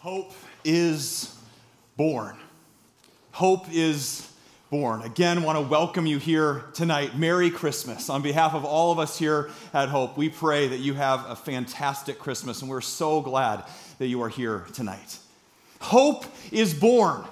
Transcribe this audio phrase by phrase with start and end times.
[0.00, 0.32] Hope
[0.64, 1.38] is
[1.98, 2.34] born.
[3.32, 4.32] Hope is
[4.70, 5.02] born.
[5.02, 7.18] Again, want to welcome you here tonight.
[7.18, 8.08] Merry Christmas.
[8.08, 11.36] On behalf of all of us here at Hope, we pray that you have a
[11.36, 13.62] fantastic Christmas, and we're so glad
[13.98, 15.18] that you are here tonight.
[15.82, 17.22] Hope is born.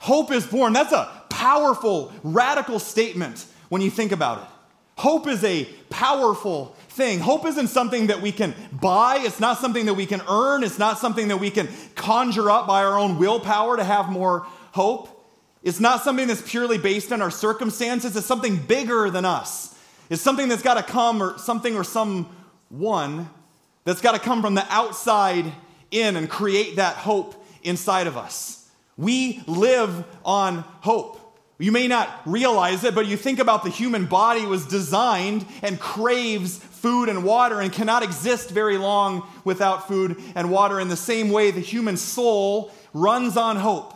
[0.00, 0.72] Hope is born.
[0.72, 4.51] That's a powerful, radical statement when you think about it.
[5.02, 7.18] Hope is a powerful thing.
[7.18, 10.78] Hope isn't something that we can buy, it's not something that we can earn, it's
[10.78, 15.28] not something that we can conjure up by our own willpower to have more hope.
[15.64, 19.76] It's not something that's purely based on our circumstances, it's something bigger than us.
[20.08, 23.28] It's something that's got to come, or something or someone
[23.82, 25.46] that's got to come from the outside
[25.90, 28.70] in and create that hope inside of us.
[28.96, 31.18] We live on hope.
[31.58, 35.78] You may not realize it, but you think about the human body was designed and
[35.78, 40.80] craves food and water and cannot exist very long without food and water.
[40.80, 43.94] In the same way, the human soul runs on hope.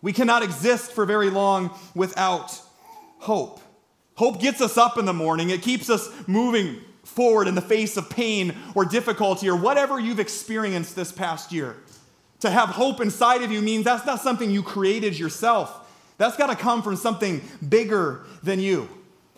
[0.00, 2.58] We cannot exist for very long without
[3.18, 3.60] hope.
[4.14, 7.96] Hope gets us up in the morning, it keeps us moving forward in the face
[7.96, 11.76] of pain or difficulty or whatever you've experienced this past year.
[12.40, 15.81] To have hope inside of you means that's not something you created yourself.
[16.22, 18.88] That's got to come from something bigger than you.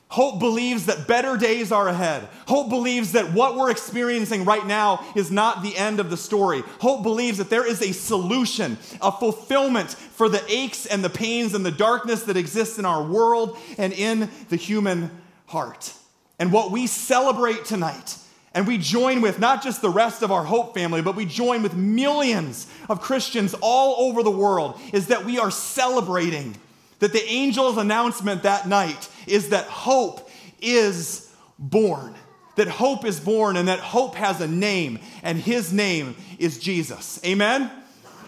[0.08, 2.28] Hope believes that better days are ahead.
[2.46, 6.62] Hope believes that what we're experiencing right now is not the end of the story.
[6.80, 11.54] Hope believes that there is a solution, a fulfillment for the aches and the pains
[11.54, 15.10] and the darkness that exists in our world and in the human
[15.46, 15.90] heart.
[16.38, 18.18] And what we celebrate tonight,
[18.52, 21.62] and we join with not just the rest of our Hope family, but we join
[21.62, 26.54] with millions of Christians all over the world, is that we are celebrating
[27.00, 30.28] that the angel's announcement that night is that hope
[30.60, 32.14] is born.
[32.56, 37.20] That hope is born and that hope has a name, and his name is Jesus.
[37.24, 37.70] Amen?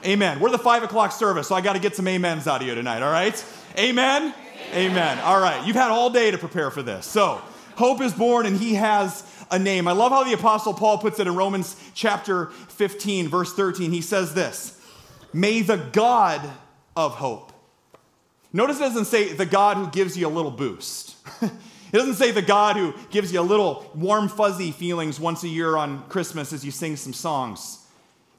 [0.05, 0.41] Amen.
[0.41, 2.75] We're the five o'clock service, so I got to get some amens out of you
[2.75, 3.45] tonight, all right?
[3.79, 4.23] Amen?
[4.23, 4.35] Amen?
[4.75, 5.19] Amen.
[5.21, 5.65] All right.
[5.67, 7.07] You've had all day to prepare for this.
[7.07, 7.41] So,
[7.77, 9.87] hope is born and he has a name.
[9.87, 13.93] I love how the Apostle Paul puts it in Romans chapter 15, verse 13.
[13.93, 14.81] He says this
[15.33, 16.41] May the God
[16.97, 17.53] of hope
[18.57, 21.15] Notice it doesn't say the God who gives you a little boost.
[21.43, 21.53] it
[21.93, 25.77] doesn't say the God who gives you a little warm, fuzzy feelings once a year
[25.77, 27.85] on Christmas as you sing some songs.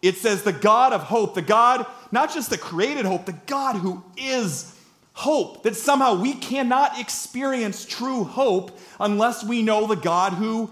[0.02, 3.76] It says the God of hope, the God, not just the created hope, the God
[3.76, 4.76] who is
[5.14, 5.62] hope.
[5.62, 10.72] That somehow we cannot experience true hope unless we know the God who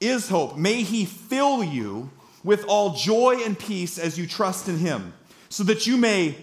[0.00, 0.56] is hope.
[0.56, 2.10] May He fill you
[2.42, 5.12] with all joy and peace as you trust in Him,
[5.48, 6.34] so that you may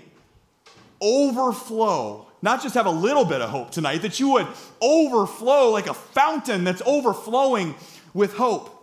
[1.01, 4.47] overflow not just have a little bit of hope tonight, that you would
[4.81, 7.75] overflow like a fountain that's overflowing
[8.13, 8.73] with hope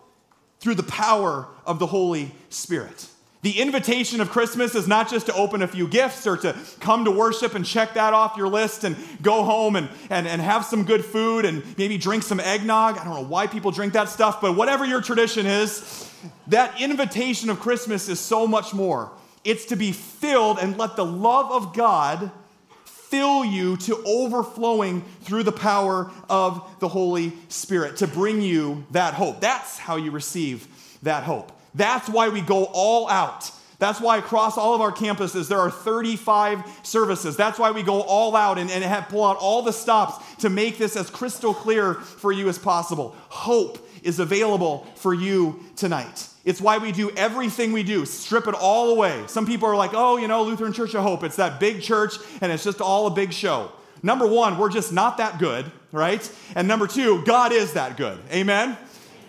[0.60, 3.08] through the power of the Holy Spirit.
[3.40, 7.06] The invitation of Christmas is not just to open a few gifts or to come
[7.06, 10.66] to worship and check that off your list and go home and, and, and have
[10.66, 12.98] some good food and maybe drink some eggnog.
[12.98, 16.10] I don't know why people drink that stuff, but whatever your tradition is,
[16.48, 19.10] that invitation of Christmas is so much more.
[19.42, 22.30] It's to be filled and let the love of God
[23.14, 29.14] fill you to overflowing through the power of the Holy Spirit to bring you that
[29.14, 29.40] hope.
[29.40, 30.66] That's how you receive
[31.04, 31.52] that hope.
[31.76, 33.52] That's why we go all out.
[33.78, 37.36] That's why across all of our campuses there are 35 services.
[37.36, 40.50] That's why we go all out and, and have, pull out all the stops to
[40.50, 43.14] make this as crystal clear for you as possible.
[43.28, 46.26] Hope is available for you tonight.
[46.44, 49.24] It's why we do everything we do, strip it all away.
[49.28, 52.16] Some people are like, oh, you know, Lutheran Church of Hope, it's that big church
[52.40, 53.72] and it's just all a big show.
[54.02, 56.30] Number one, we're just not that good, right?
[56.54, 58.18] And number two, God is that good.
[58.30, 58.76] Amen?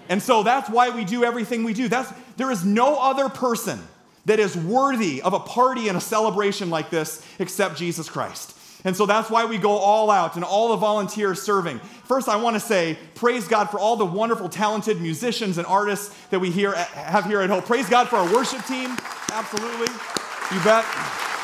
[0.09, 1.87] And so that's why we do everything we do.
[1.87, 3.79] That's, there is no other person
[4.25, 8.55] that is worthy of a party and a celebration like this except Jesus Christ.
[8.85, 11.79] And so that's why we go all out and all the volunteers serving.
[12.05, 16.15] First, I want to say, praise God for all the wonderful, talented musicians and artists
[16.29, 17.65] that we here, have here at Hope.
[17.65, 18.95] Praise God for our worship team.
[19.31, 19.87] Absolutely.
[20.55, 21.34] You bet.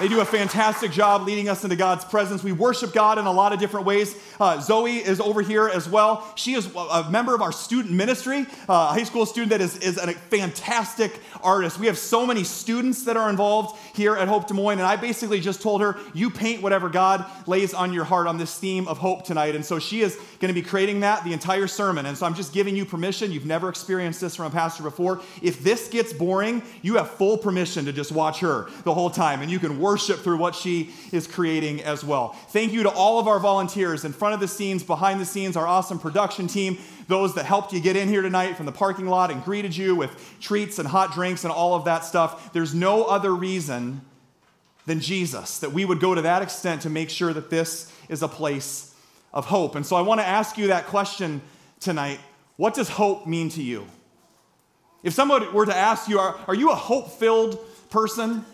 [0.00, 2.44] They do a fantastic job leading us into God's presence.
[2.44, 4.14] We worship God in a lot of different ways.
[4.38, 6.32] Uh, Zoe is over here as well.
[6.36, 9.76] She is a member of our student ministry, uh, a high school student that is,
[9.78, 11.80] is a fantastic artist.
[11.80, 14.94] We have so many students that are involved here at Hope Des Moines, and I
[14.94, 18.86] basically just told her, you paint whatever God lays on your heart on this theme
[18.86, 19.56] of hope tonight.
[19.56, 22.06] And so she is going to be creating that the entire sermon.
[22.06, 23.32] And so I'm just giving you permission.
[23.32, 25.22] You've never experienced this from a pastor before.
[25.42, 29.42] If this gets boring, you have full permission to just watch her the whole time,
[29.42, 32.34] and you can work worship through what she is creating as well.
[32.50, 35.56] Thank you to all of our volunteers in front of the scenes, behind the scenes,
[35.56, 36.76] our awesome production team,
[37.06, 39.96] those that helped you get in here tonight from the parking lot and greeted you
[39.96, 42.52] with treats and hot drinks and all of that stuff.
[42.52, 44.02] There's no other reason
[44.84, 48.22] than Jesus that we would go to that extent to make sure that this is
[48.22, 48.94] a place
[49.32, 49.74] of hope.
[49.74, 51.40] And so I want to ask you that question
[51.80, 52.20] tonight
[52.58, 53.86] What does hope mean to you?
[55.02, 57.58] If someone were to ask you, Are, are you a hope filled
[57.88, 58.44] person?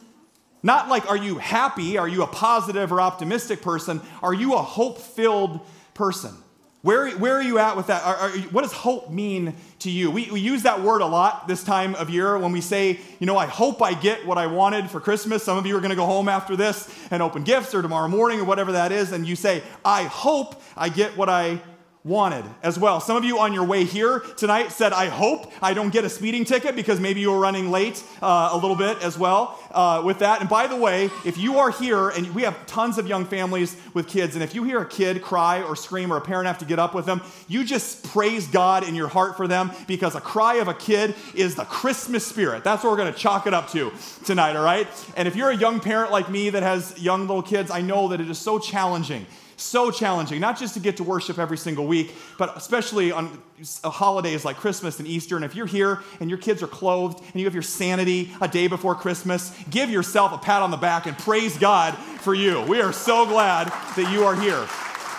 [0.65, 1.99] Not like, are you happy?
[1.99, 4.01] Are you a positive or optimistic person?
[4.23, 5.61] Are you a hope filled
[5.93, 6.35] person?
[6.81, 8.03] Where, where are you at with that?
[8.03, 10.11] Are, are, what does hope mean to you?
[10.11, 13.27] We, we use that word a lot this time of year when we say, you
[13.27, 15.43] know, I hope I get what I wanted for Christmas.
[15.43, 18.09] Some of you are going to go home after this and open gifts or tomorrow
[18.09, 21.61] morning or whatever that is, and you say, I hope I get what I
[22.05, 23.01] wanted as well.
[23.01, 26.11] Some of you on your way here tonight said, I hope I don't get a
[26.11, 30.03] speeding ticket because maybe you were running late uh, a little bit as well uh,
[30.05, 30.41] with that.
[30.41, 33.75] And by the way, if you are here and we have tons of young families
[33.95, 36.59] with kids, and if you hear a kid cry or scream or a parent have
[36.59, 40.15] to get up with them, you just praise God in your heart for them because
[40.15, 42.65] a cry of a kid is the Christmas spirit.
[42.65, 43.91] That's what we're going to chalk it up to
[44.27, 44.87] tonight, all right?
[45.17, 48.09] And if you're a young parent like me that has young little kids, I know
[48.09, 49.25] that it is so challenging
[49.57, 53.43] so challenging, not just to get to worship every single week, but especially on
[53.85, 55.37] holidays like Christmas and Easter.
[55.37, 58.49] And if you're here and your kids are clothed and you have your sanity a
[58.49, 62.63] day before Christmas, give yourself a pat on the back and praise God for you.
[62.63, 64.67] We are so glad that you are here.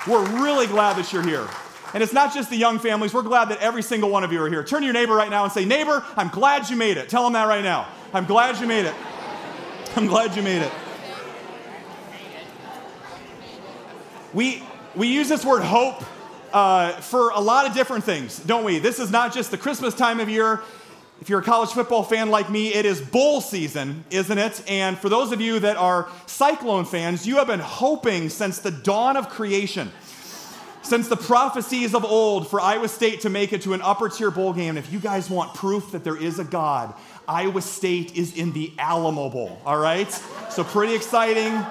[0.08, 1.48] We're really glad that you're here.
[1.94, 4.42] And it's not just the young families, we're glad that every single one of you
[4.42, 4.64] are here.
[4.64, 7.08] Turn to your neighbor right now and say, Neighbor, I'm glad you made it.
[7.08, 7.88] Tell them that right now.
[8.14, 8.94] I'm glad you made it.
[9.96, 10.72] I'm glad you made it.
[14.36, 14.62] We,
[14.98, 16.04] we use this word hope
[16.52, 18.80] uh, for a lot of different things, don't we?
[18.80, 20.62] This is not just the Christmas time of year.
[21.22, 24.62] If you're a college football fan like me, it is bowl season, isn't it?
[24.68, 28.72] And for those of you that are Cyclone fans, you have been hoping since the
[28.72, 29.90] dawn of creation,
[30.82, 34.32] since the prophecies of old for Iowa State to make it to an upper tier
[34.32, 34.76] bowl game.
[34.76, 36.94] If you guys want proof that there is a God,
[37.26, 40.12] Iowa State is in the Alamo Bowl, all right?
[40.50, 41.64] So pretty exciting.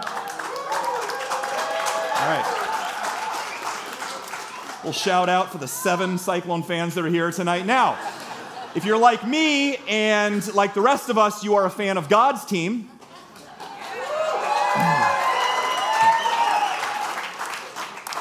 [2.17, 2.61] All right.
[4.85, 7.67] We'll shout out for the seven Cyclone fans that are here tonight.
[7.67, 7.99] Now,
[8.75, 12.09] if you're like me and like the rest of us, you are a fan of
[12.09, 12.91] God's team.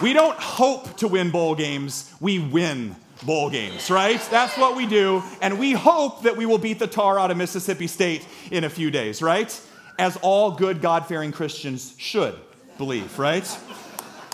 [0.02, 2.96] We don't hope to win bowl games, we win
[3.26, 4.20] bowl games, right?
[4.32, 5.24] That's what we do.
[5.42, 8.70] And we hope that we will beat the tar out of Mississippi State in a
[8.70, 9.60] few days, right?
[9.98, 12.36] As all good God fearing Christians should
[12.78, 13.46] believe, right?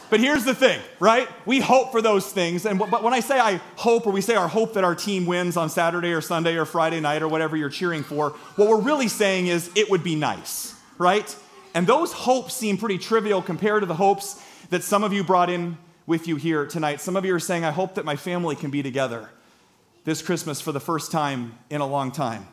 [0.09, 1.27] But here's the thing, right?
[1.45, 2.65] We hope for those things.
[2.65, 5.25] And but when I say I hope, or we say our hope that our team
[5.25, 8.81] wins on Saturday or Sunday or Friday night or whatever you're cheering for, what we're
[8.81, 11.35] really saying is it would be nice, right?
[11.75, 15.49] And those hopes seem pretty trivial compared to the hopes that some of you brought
[15.49, 15.77] in
[16.07, 17.01] with you here tonight.
[17.01, 19.29] Some of you are saying, I hope that my family can be together
[20.05, 22.47] this Christmas for the first time in a long time.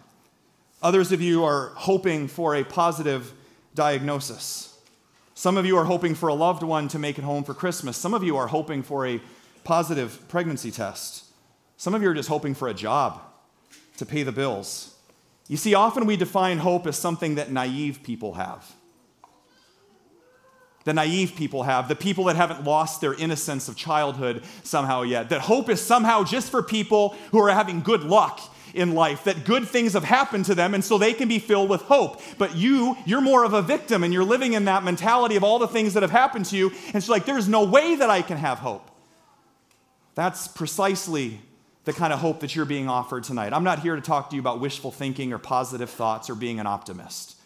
[0.82, 3.32] Others of you are hoping for a positive
[3.74, 4.75] diagnosis.
[5.38, 7.98] Some of you are hoping for a loved one to make it home for Christmas.
[7.98, 9.20] Some of you are hoping for a
[9.64, 11.24] positive pregnancy test.
[11.76, 13.20] Some of you are just hoping for a job
[13.98, 14.94] to pay the bills.
[15.46, 18.64] You see, often we define hope as something that naive people have.
[20.84, 25.28] The naive people have, the people that haven't lost their innocence of childhood somehow yet.
[25.28, 28.40] That hope is somehow just for people who are having good luck
[28.76, 31.68] in life, that good things have happened to them, and so they can be filled
[31.68, 32.20] with hope.
[32.38, 35.58] But you, you're more of a victim, and you're living in that mentality of all
[35.58, 36.68] the things that have happened to you.
[36.68, 38.90] And it's like, there's no way that I can have hope.
[40.14, 41.40] That's precisely
[41.84, 43.52] the kind of hope that you're being offered tonight.
[43.52, 46.58] I'm not here to talk to you about wishful thinking or positive thoughts or being
[46.58, 47.36] an optimist.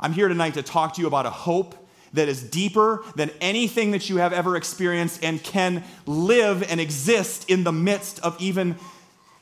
[0.00, 1.74] I'm here tonight to talk to you about a hope
[2.12, 7.48] that is deeper than anything that you have ever experienced and can live and exist
[7.48, 8.76] in the midst of even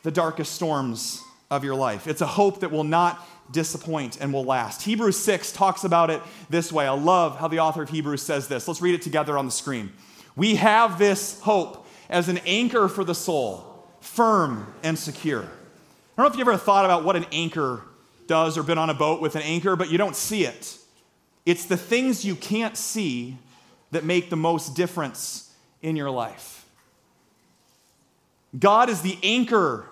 [0.02, 2.06] the darkest storms of your life.
[2.06, 4.82] It's a hope that will not disappoint and will last.
[4.82, 6.86] Hebrews 6 talks about it this way.
[6.86, 8.66] I love how the author of Hebrews says this.
[8.66, 9.92] Let's read it together on the screen.
[10.36, 15.42] We have this hope as an anchor for the soul, firm and secure.
[15.42, 15.46] I
[16.22, 17.82] don't know if you ever thought about what an anchor
[18.26, 20.78] does or been on a boat with an anchor, but you don't see it.
[21.44, 23.36] It's the things you can't see
[23.90, 26.64] that make the most difference in your life.
[28.58, 29.86] God is the anchor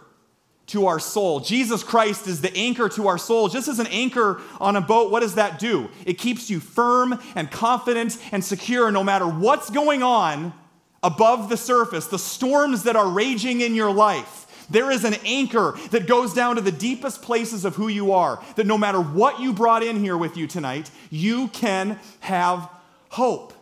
[0.73, 1.41] to our soul.
[1.41, 3.49] Jesus Christ is the anchor to our soul.
[3.49, 5.89] Just as an anchor on a boat, what does that do?
[6.07, 10.55] It keeps you firm and confident and secure no matter what's going on
[11.03, 14.67] above the surface, the storms that are raging in your life.
[14.71, 18.43] There is an anchor that goes down to the deepest places of who you are,
[18.57, 22.71] that no matter what you brought in here with you tonight, you can have
[23.11, 23.53] hope.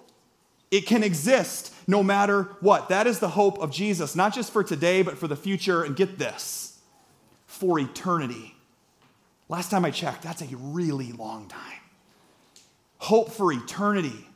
[0.70, 2.90] It can exist no matter what.
[2.90, 5.82] That is the hope of Jesus, not just for today, but for the future.
[5.82, 6.69] And get this
[7.60, 8.56] for eternity.
[9.50, 11.60] Last time I checked, that's a really long time.
[12.96, 14.26] Hope for eternity.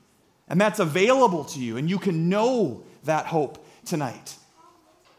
[0.47, 4.37] And that's available to you, and you can know that hope tonight.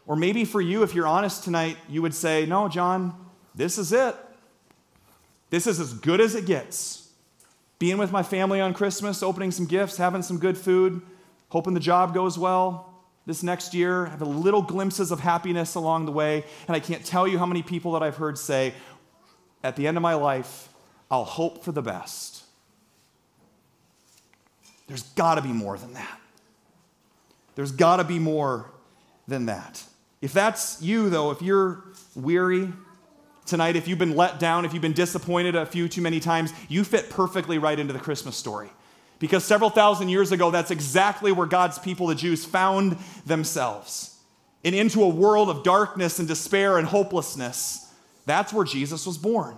[0.06, 3.12] Or maybe for you, if you're honest tonight, you would say, No, John,
[3.56, 4.14] this is it.
[5.50, 7.10] This is as good as it gets.
[7.80, 11.02] Being with my family on Christmas, opening some gifts, having some good food,
[11.48, 12.95] hoping the job goes well
[13.26, 16.44] this next year, have a little glimpses of happiness along the way.
[16.68, 18.72] And I can't tell you how many people that I've heard say,
[19.62, 20.68] At the end of my life,
[21.10, 22.44] I'll hope for the best.
[24.86, 26.20] There's got to be more than that.
[27.56, 28.70] There's got to be more
[29.26, 29.82] than that.
[30.20, 31.82] If that's you, though, if you're
[32.14, 32.72] weary
[33.44, 36.52] tonight, if you've been let down, if you've been disappointed a few too many times,
[36.68, 38.70] you fit perfectly right into the Christmas story.
[39.18, 44.18] Because several thousand years ago, that's exactly where God's people, the Jews, found themselves.
[44.64, 47.90] And into a world of darkness and despair and hopelessness,
[48.26, 49.56] that's where Jesus was born.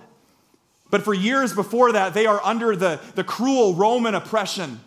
[0.91, 4.81] But for years before that, they are under the, the cruel Roman oppression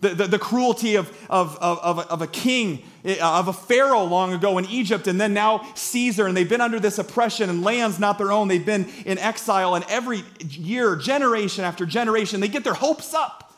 [0.00, 4.32] the, the, the, cruelty of, of, of, of, a king, eh, of a pharaoh long
[4.32, 7.98] ago in Egypt, and then now Caesar, and they've been under this oppression and lands
[7.98, 8.48] not their own.
[8.48, 13.49] They've been in exile, and every year, generation after generation, they get their hopes up,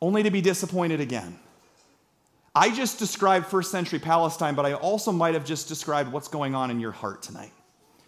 [0.00, 1.38] only to be disappointed again.
[2.54, 6.54] I just described first century Palestine, but I also might have just described what's going
[6.54, 7.52] on in your heart tonight.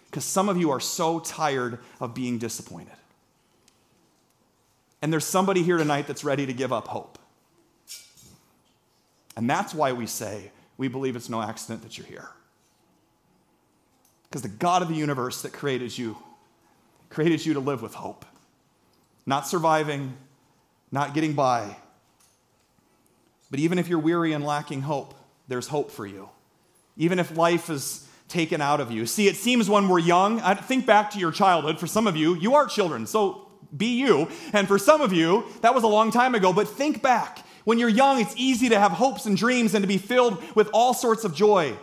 [0.06, 2.94] Because some of you are so tired of being disappointed.
[5.02, 7.18] And there's somebody here tonight that's ready to give up hope.
[9.36, 12.28] And that's why we say we believe it's no accident that you're here.
[14.24, 16.16] Because the God of the universe that created you
[17.08, 18.24] created you to live with hope,
[19.26, 20.16] not surviving,
[20.92, 21.76] not getting by.
[23.50, 25.14] But even if you're weary and lacking hope,
[25.48, 26.28] there's hope for you.
[26.96, 29.06] Even if life is taken out of you.
[29.06, 31.78] See, it seems when we're young, I think back to your childhood.
[31.78, 34.28] For some of you, you are children, so be you.
[34.52, 37.44] And for some of you, that was a long time ago, but think back.
[37.64, 40.70] When you're young, it's easy to have hopes and dreams and to be filled with
[40.72, 41.76] all sorts of joy.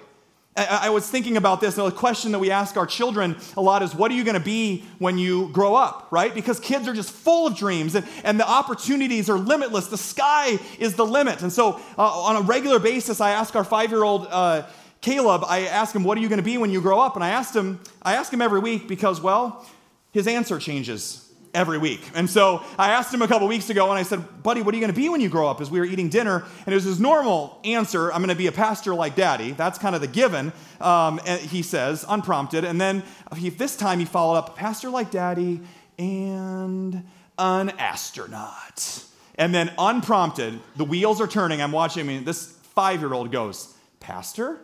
[0.57, 3.83] I, was thinking about this, and the question that we ask our children a lot
[3.83, 6.33] is, What are you going to be when you grow up, right?
[6.33, 9.87] Because kids are just full of dreams, and, and the opportunities are limitless.
[9.87, 11.41] The sky is the limit.
[11.41, 14.63] And so, uh, on a regular basis, I ask our five year old uh,
[15.01, 17.15] Caleb, I ask him, What are you going to be when you grow up?
[17.15, 19.65] And I asked him, I ask him every week because, well,
[20.11, 21.26] his answer changes
[21.57, 22.07] every week.
[22.13, 24.77] And so I asked him a couple weeks ago and I said, Buddy, what are
[24.77, 25.59] you going to be when you grow up?
[25.59, 26.45] As we were eating dinner.
[26.65, 29.51] And it was his normal answer I'm going to be a pastor like daddy.
[29.51, 32.63] That's kind of the given, um, he says, unprompted.
[32.63, 33.03] And then
[33.35, 35.61] he, this time he followed up, pastor like daddy
[35.97, 37.03] and
[37.39, 39.03] an astronaut.
[39.35, 41.61] And then unprompted, the wheels are turning.
[41.61, 44.59] I'm watching, I mean, this five year old goes, Pastor?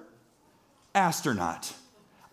[0.93, 1.73] Astronaut.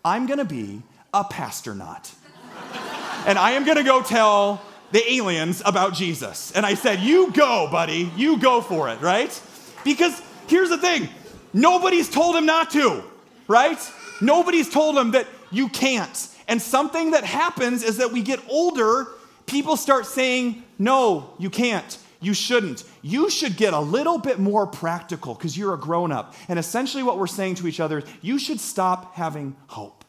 [0.05, 2.13] I'm going to be a pastor not
[3.25, 4.61] and I am gonna go tell
[4.91, 6.51] the aliens about Jesus.
[6.51, 9.41] And I said, You go, buddy, you go for it, right?
[9.83, 11.09] Because here's the thing
[11.53, 13.03] nobody's told him not to,
[13.47, 13.79] right?
[14.21, 16.27] Nobody's told him that you can't.
[16.47, 19.07] And something that happens is that we get older,
[19.45, 21.97] people start saying, No, you can't.
[22.23, 22.83] You shouldn't.
[23.01, 26.35] You should get a little bit more practical because you're a grown up.
[26.47, 30.00] And essentially, what we're saying to each other is, you should stop having hope.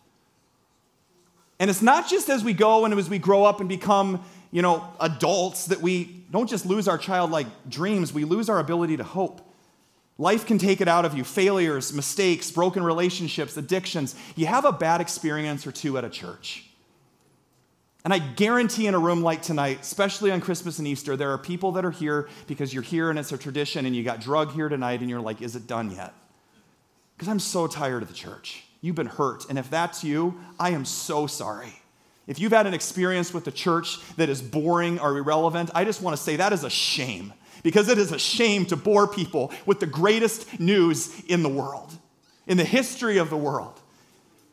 [1.58, 4.62] And it's not just as we go and as we grow up and become, you
[4.62, 9.04] know, adults that we don't just lose our childlike dreams, we lose our ability to
[9.04, 9.48] hope.
[10.18, 14.14] Life can take it out of you failures, mistakes, broken relationships, addictions.
[14.36, 16.68] You have a bad experience or two at a church.
[18.04, 21.38] And I guarantee in a room like tonight, especially on Christmas and Easter, there are
[21.38, 24.52] people that are here because you're here and it's a tradition and you got drug
[24.52, 26.12] here tonight and you're like, is it done yet?
[27.16, 28.64] Because I'm so tired of the church.
[28.82, 29.48] You've been hurt.
[29.48, 31.72] And if that's you, I am so sorry.
[32.26, 36.02] If you've had an experience with the church that is boring or irrelevant, I just
[36.02, 39.52] want to say that is a shame because it is a shame to bore people
[39.66, 41.92] with the greatest news in the world,
[42.46, 43.80] in the history of the world.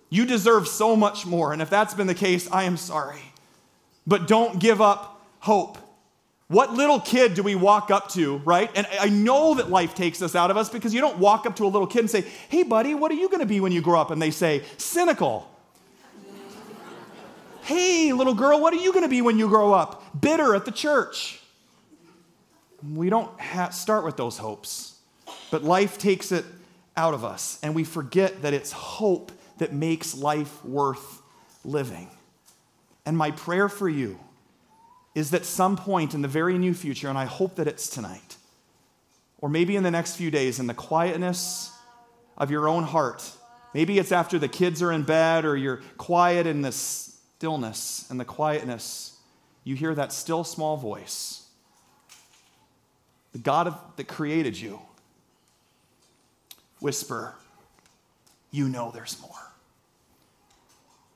[0.10, 1.54] You deserve so much more.
[1.54, 3.22] And if that's been the case, I am sorry.
[4.08, 5.78] But don't give up hope.
[6.50, 8.72] What little kid do we walk up to, right?
[8.74, 11.56] And I know that life takes this out of us because you don't walk up
[11.58, 13.72] to a little kid and say, Hey, buddy, what are you going to be when
[13.72, 14.10] you grow up?
[14.10, 15.48] And they say, Cynical.
[17.62, 20.20] hey, little girl, what are you going to be when you grow up?
[20.20, 21.40] Bitter at the church.
[22.96, 24.98] We don't ha- start with those hopes,
[25.52, 26.46] but life takes it
[26.98, 31.22] out of us, and we forget that it's hope that makes life worth
[31.64, 32.10] living.
[33.06, 34.20] And my prayer for you
[35.20, 38.38] is that some point in the very new future, and I hope that it's tonight,
[39.40, 41.72] or maybe in the next few days, in the quietness
[42.38, 43.30] of your own heart,
[43.74, 48.18] maybe it's after the kids are in bed or you're quiet in the stillness and
[48.18, 49.18] the quietness,
[49.66, 51.46] you hear that still small voice.
[53.34, 54.80] The God of, that created you
[56.80, 57.36] whisper,
[58.52, 59.52] You know there's more.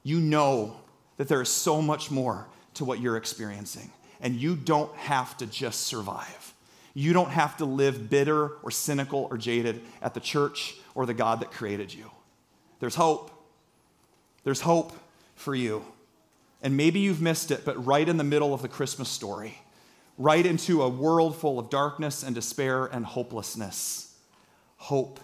[0.04, 0.76] You know
[1.16, 3.92] that there is so much more to what you're experiencing.
[4.22, 6.54] And you don't have to just survive.
[6.94, 11.14] You don't have to live bitter or cynical or jaded at the church or the
[11.14, 12.10] God that created you.
[12.80, 13.32] There's hope.
[14.44, 14.94] There's hope
[15.36, 15.84] for you.
[16.62, 19.58] And maybe you've missed it, but right in the middle of the Christmas story,
[20.18, 24.16] right into a world full of darkness and despair and hopelessness,
[24.78, 25.20] hope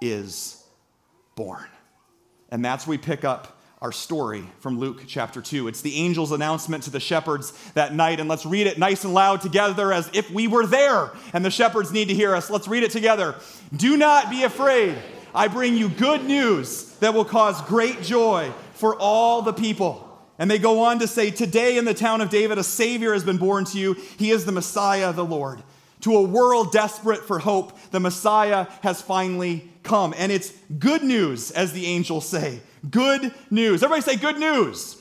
[0.00, 0.62] is
[1.34, 1.66] born.
[2.50, 5.66] And that's we pick up our story from Luke chapter 2.
[5.66, 9.12] It's the angel's announcement to the shepherds that night, and let's read it nice and
[9.12, 12.48] loud together as if we were there and the shepherds need to hear us.
[12.48, 13.34] Let's read it together.
[13.74, 14.96] Do not be afraid.
[15.34, 20.08] I bring you good news that will cause great joy for all the people.
[20.38, 23.24] And they go on to say, Today in the town of David, a Savior has
[23.24, 23.94] been born to you.
[24.16, 25.60] He is the Messiah, the Lord.
[26.02, 30.14] To a world desperate for hope, the Messiah has finally come.
[30.16, 32.60] And it's good news, as the angels say.
[32.90, 33.82] Good news.
[33.82, 34.96] Everybody say good news.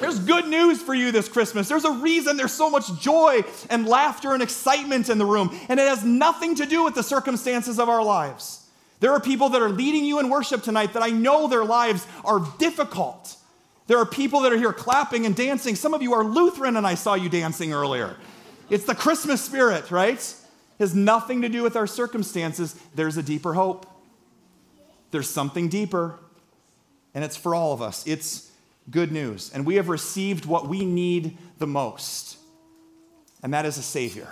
[0.00, 1.68] There's good news for you this Christmas.
[1.68, 5.78] There's a reason there's so much joy and laughter and excitement in the room, and
[5.78, 8.66] it has nothing to do with the circumstances of our lives.
[8.98, 12.06] There are people that are leading you in worship tonight that I know their lives
[12.24, 13.36] are difficult.
[13.86, 15.76] There are people that are here clapping and dancing.
[15.76, 18.16] Some of you are Lutheran, and I saw you dancing earlier.
[18.70, 20.18] It's the Christmas spirit, right?
[20.18, 20.36] It
[20.80, 22.74] has nothing to do with our circumstances.
[22.94, 23.86] There's a deeper hope.
[25.12, 26.18] There's something deeper
[27.14, 28.06] and it's for all of us.
[28.06, 28.50] It's
[28.90, 29.50] good news.
[29.54, 32.36] And we have received what we need the most,
[33.42, 34.28] and that is a Savior.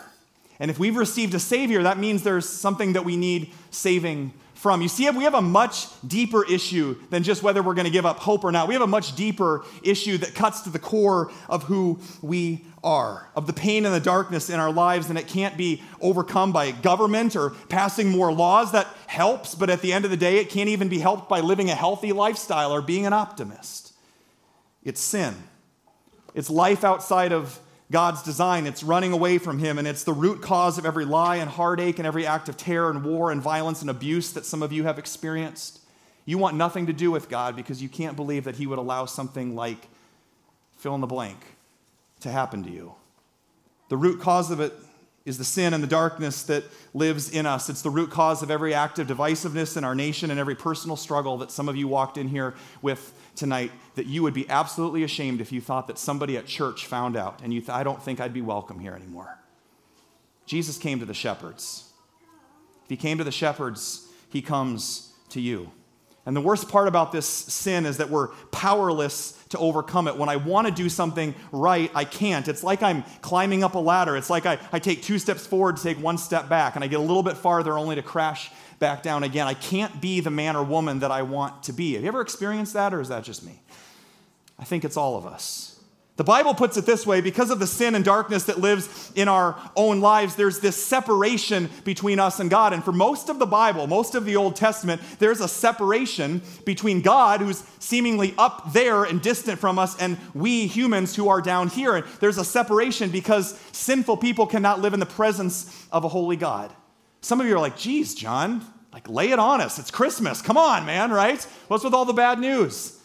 [0.59, 4.83] And if we've received a Savior, that means there's something that we need saving from.
[4.83, 8.05] You see, we have a much deeper issue than just whether we're going to give
[8.05, 8.69] up hope or not.
[8.69, 13.29] We have a much deeper issue that cuts to the core of who we are,
[13.37, 16.71] of the pain and the darkness in our lives, and it can't be overcome by
[16.71, 18.73] government or passing more laws.
[18.73, 21.41] That helps, but at the end of the day, it can't even be helped by
[21.41, 23.93] living a healthy lifestyle or being an optimist.
[24.83, 25.35] It's sin,
[26.35, 28.67] it's life outside of God's design.
[28.67, 31.99] It's running away from Him, and it's the root cause of every lie and heartache
[31.99, 34.85] and every act of terror and war and violence and abuse that some of you
[34.85, 35.81] have experienced.
[36.25, 39.07] You want nothing to do with God because you can't believe that He would allow
[39.07, 39.89] something like
[40.77, 41.45] fill in the blank
[42.21, 42.95] to happen to you.
[43.89, 44.73] The root cause of it
[45.27, 47.69] is the sin and the darkness that lives in us.
[47.69, 50.97] It's the root cause of every act of divisiveness in our nation and every personal
[50.97, 55.03] struggle that some of you walked in here with tonight that you would be absolutely
[55.03, 58.21] ashamed if you thought that somebody at church found out and you I don't think
[58.21, 59.39] I'd be welcome here anymore.
[60.47, 61.91] Jesus came to the shepherds.
[62.85, 65.71] If he came to the shepherds, he comes to you.
[66.27, 70.17] And the worst part about this sin is that we're powerless to overcome it.
[70.17, 72.49] When I want to do something right, I can't.
[72.49, 74.17] It's like I'm climbing up a ladder.
[74.17, 76.87] It's like I, I take two steps forward to take one step back, and I
[76.87, 79.47] get a little bit farther only to crash back down again.
[79.47, 81.95] I can't be the man or woman that I want to be.
[81.95, 83.61] Have you ever experienced that, or is that just me?
[84.59, 85.70] I think it's all of us.
[86.21, 89.27] The Bible puts it this way because of the sin and darkness that lives in
[89.27, 92.75] our own lives, there's this separation between us and God.
[92.75, 97.01] And for most of the Bible, most of the Old Testament, there's a separation between
[97.01, 101.69] God, who's seemingly up there and distant from us, and we humans who are down
[101.69, 101.97] here.
[101.97, 106.37] And there's a separation because sinful people cannot live in the presence of a holy
[106.37, 106.71] God.
[107.23, 109.79] Some of you are like, geez, John, like lay it on us.
[109.79, 110.43] It's Christmas.
[110.43, 111.43] Come on, man, right?
[111.69, 113.00] What's with all the bad news?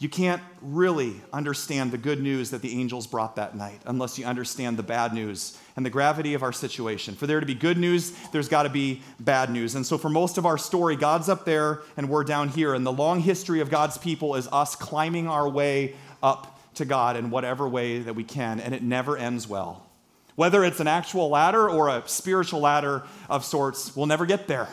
[0.00, 4.26] You can't really understand the good news that the angels brought that night unless you
[4.26, 7.16] understand the bad news and the gravity of our situation.
[7.16, 9.74] For there to be good news, there's got to be bad news.
[9.74, 12.74] And so, for most of our story, God's up there and we're down here.
[12.74, 17.16] And the long history of God's people is us climbing our way up to God
[17.16, 19.84] in whatever way that we can, and it never ends well.
[20.36, 24.68] Whether it's an actual ladder or a spiritual ladder of sorts, we'll never get there.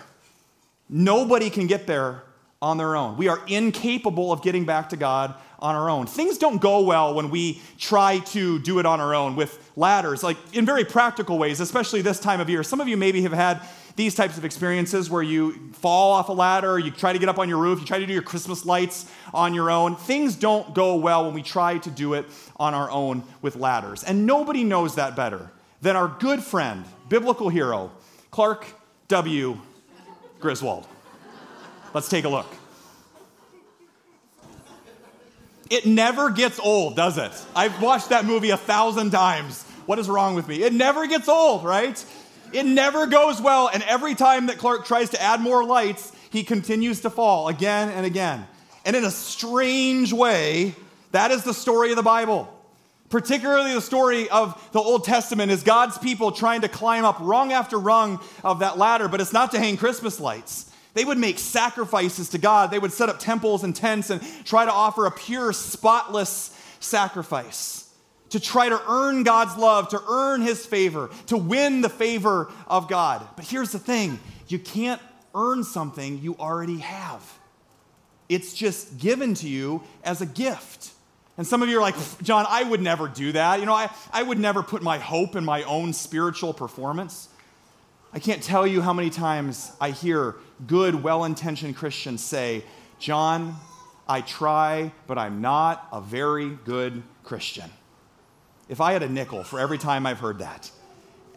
[0.88, 2.22] Nobody can get there
[2.66, 3.16] on their own.
[3.16, 6.08] We are incapable of getting back to God on our own.
[6.08, 10.24] Things don't go well when we try to do it on our own with ladders,
[10.24, 12.64] like in very practical ways, especially this time of year.
[12.64, 13.62] Some of you maybe have had
[13.96, 17.38] these types of experiences where you fall off a ladder, you try to get up
[17.38, 19.96] on your roof, you try to do your Christmas lights on your own.
[19.96, 22.26] Things don't go well when we try to do it
[22.58, 24.04] on our own with ladders.
[24.04, 25.52] And nobody knows that better
[25.84, 27.92] than our good friend, biblical hero,
[28.32, 28.66] Clark
[29.08, 29.60] W.
[30.40, 30.88] Griswold.
[31.96, 32.48] Let's take a look.
[35.70, 37.32] It never gets old, does it?
[37.56, 39.64] I've watched that movie a thousand times.
[39.86, 40.62] What is wrong with me?
[40.62, 42.06] It never gets old, right?
[42.52, 43.70] It never goes well.
[43.74, 47.88] And every time that Clark tries to add more lights, he continues to fall again
[47.88, 48.46] and again.
[48.84, 50.76] And in a strange way,
[51.14, 52.54] that is the story of the Bible.
[53.10, 57.54] Particularly the story of the Old Testament is God's people trying to climb up rung
[57.54, 60.74] after rung of that ladder, but it's not to hang Christmas lights.
[60.96, 62.72] They would make sacrifices to God.
[62.72, 67.86] They would set up temples and tents and try to offer a pure, spotless sacrifice
[68.30, 72.90] to try to earn God's love, to earn His favor, to win the favor of
[72.90, 73.26] God.
[73.36, 75.02] But here's the thing you can't
[75.34, 77.22] earn something you already have,
[78.28, 80.92] it's just given to you as a gift.
[81.38, 83.60] And some of you are like, John, I would never do that.
[83.60, 87.28] You know, I, I would never put my hope in my own spiritual performance.
[88.14, 90.36] I can't tell you how many times I hear
[90.68, 92.64] good, well intentioned Christians say,
[93.00, 93.56] John,
[94.08, 97.70] I try, but I'm not a very good Christian.
[98.70, 100.72] If I had a nickel for every time I've heard that,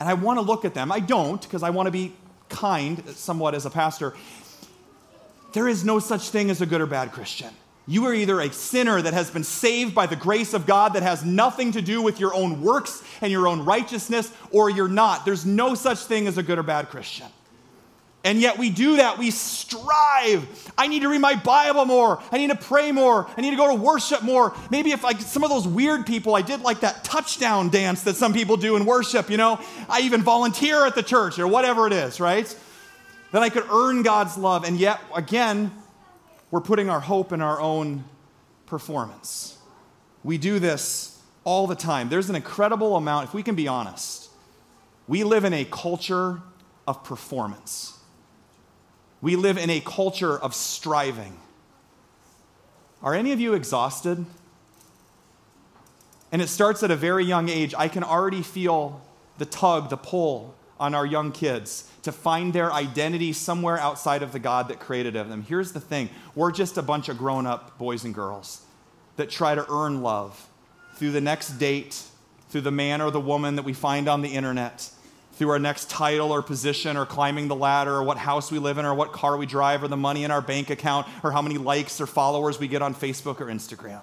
[0.00, 2.14] and I want to look at them, I don't because I want to be
[2.48, 4.14] kind somewhat as a pastor.
[5.52, 7.52] There is no such thing as a good or bad Christian.
[7.86, 11.02] You are either a sinner that has been saved by the grace of God that
[11.02, 15.24] has nothing to do with your own works and your own righteousness, or you're not.
[15.24, 17.28] There's no such thing as a good or bad Christian.
[18.28, 19.16] And yet we do that.
[19.16, 20.70] We strive.
[20.76, 22.22] I need to read my Bible more.
[22.30, 23.26] I need to pray more.
[23.34, 24.54] I need to go to worship more.
[24.70, 28.16] Maybe if I some of those weird people, I did like that touchdown dance that
[28.16, 31.86] some people do in worship, you know, I even volunteer at the church or whatever
[31.86, 32.54] it is, right?
[33.32, 34.64] Then I could earn God's love.
[34.64, 35.72] And yet, again,
[36.50, 38.04] we're putting our hope in our own
[38.66, 39.56] performance.
[40.22, 42.10] We do this all the time.
[42.10, 44.28] There's an incredible amount, if we can be honest,
[45.06, 46.42] we live in a culture
[46.86, 47.97] of performance.
[49.20, 51.38] We live in a culture of striving.
[53.02, 54.24] Are any of you exhausted?
[56.30, 57.74] And it starts at a very young age.
[57.76, 59.00] I can already feel
[59.38, 64.32] the tug, the pull on our young kids to find their identity somewhere outside of
[64.32, 65.42] the God that created them.
[65.42, 68.62] Here's the thing we're just a bunch of grown up boys and girls
[69.16, 70.48] that try to earn love
[70.94, 72.02] through the next date,
[72.50, 74.90] through the man or the woman that we find on the internet,
[75.38, 78.76] through our next title or position or climbing the ladder or what house we live
[78.76, 81.40] in or what car we drive or the money in our bank account or how
[81.40, 84.00] many likes or followers we get on Facebook or Instagram.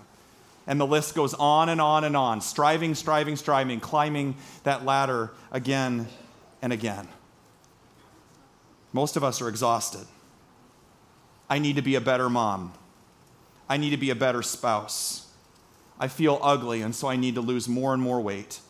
[0.66, 5.32] And the list goes on and on and on, striving, striving, striving, climbing that ladder
[5.52, 6.08] again
[6.62, 7.08] and again.
[8.94, 10.08] Most of us are exhausted.
[11.50, 12.72] I need to be a better mom.
[13.68, 15.28] I need to be a better spouse.
[16.00, 18.62] I feel ugly, and so I need to lose more and more weight.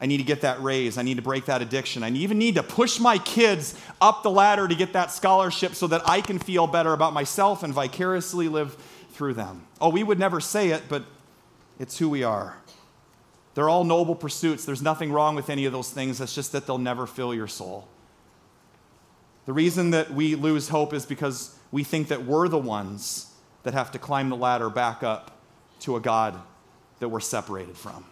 [0.00, 0.98] I need to get that raise.
[0.98, 2.02] I need to break that addiction.
[2.02, 5.86] I even need to push my kids up the ladder to get that scholarship so
[5.86, 8.76] that I can feel better about myself and vicariously live
[9.10, 9.66] through them.
[9.80, 11.04] Oh, we would never say it, but
[11.78, 12.56] it's who we are.
[13.54, 14.66] They're all noble pursuits.
[14.66, 16.20] There's nothing wrong with any of those things.
[16.20, 17.88] It's just that they'll never fill your soul.
[19.46, 23.32] The reason that we lose hope is because we think that we're the ones
[23.62, 25.40] that have to climb the ladder back up
[25.80, 26.38] to a God
[26.98, 28.04] that we're separated from.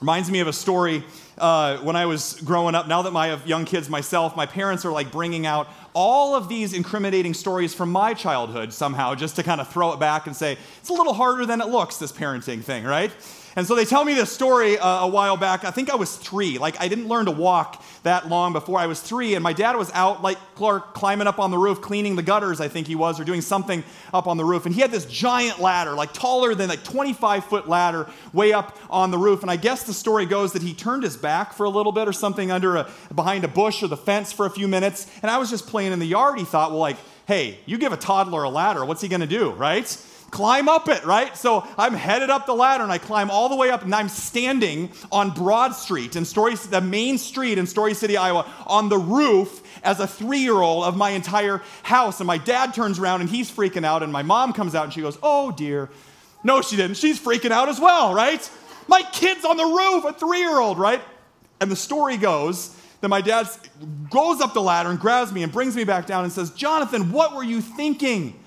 [0.00, 1.02] Reminds me of a story
[1.38, 2.86] uh, when I was growing up.
[2.86, 6.48] Now that I have young kids myself, my parents are like bringing out all of
[6.48, 10.36] these incriminating stories from my childhood somehow, just to kind of throw it back and
[10.36, 13.10] say, it's a little harder than it looks, this parenting thing, right?
[13.58, 15.64] And so they tell me this story uh, a while back.
[15.64, 16.58] I think I was three.
[16.58, 19.34] Like, I didn't learn to walk that long before I was three.
[19.34, 22.60] And my dad was out, like Clark, climbing up on the roof, cleaning the gutters,
[22.60, 23.82] I think he was, or doing something
[24.14, 24.64] up on the roof.
[24.64, 28.78] And he had this giant ladder, like taller than like 25 foot ladder, way up
[28.88, 29.42] on the roof.
[29.42, 32.06] And I guess the story goes that he turned his back for a little bit
[32.06, 35.10] or something under a, behind a bush or the fence for a few minutes.
[35.20, 36.38] And I was just playing in the yard.
[36.38, 39.26] He thought, well, like, hey, you give a toddler a ladder, what's he going to
[39.26, 39.84] do, right?
[40.30, 41.36] Climb up it, right?
[41.36, 44.08] So I'm headed up the ladder and I climb all the way up and I'm
[44.08, 48.98] standing on Broad Street in Story, the main street in Story City, Iowa, on the
[48.98, 52.20] roof as a three year old of my entire house.
[52.20, 54.02] And my dad turns around and he's freaking out.
[54.02, 55.88] And my mom comes out and she goes, Oh dear.
[56.44, 56.96] No, she didn't.
[56.96, 58.48] She's freaking out as well, right?
[58.86, 61.00] My kid's on the roof, a three year old, right?
[61.60, 63.48] And the story goes that my dad
[64.10, 67.12] goes up the ladder and grabs me and brings me back down and says, Jonathan,
[67.12, 68.38] what were you thinking?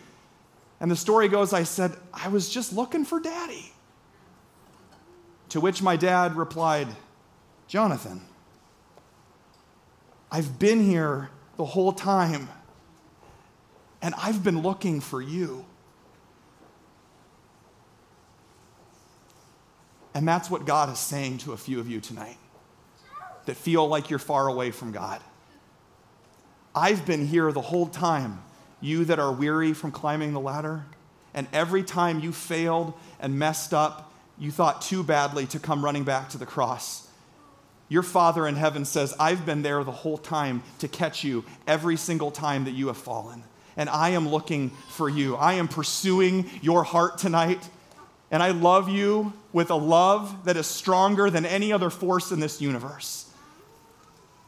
[0.82, 3.72] And the story goes, I said, I was just looking for daddy.
[5.50, 6.88] To which my dad replied,
[7.68, 8.22] Jonathan,
[10.32, 12.50] I've been here the whole time,
[14.02, 15.66] and I've been looking for you.
[20.16, 22.38] And that's what God is saying to a few of you tonight
[23.46, 25.22] that feel like you're far away from God.
[26.74, 28.42] I've been here the whole time
[28.82, 30.84] you that are weary from climbing the ladder,
[31.34, 36.04] And every time you failed and messed up, you thought too badly to come running
[36.04, 37.08] back to the cross.
[37.90, 41.98] Your Father in heaven says, I've been there the whole time to catch you every
[41.98, 43.44] single time that you have fallen.
[43.78, 45.36] And I am looking for you.
[45.36, 47.70] I am pursuing your heart tonight.
[48.30, 52.40] And I love you with a love that is stronger than any other force in
[52.40, 53.31] this universe.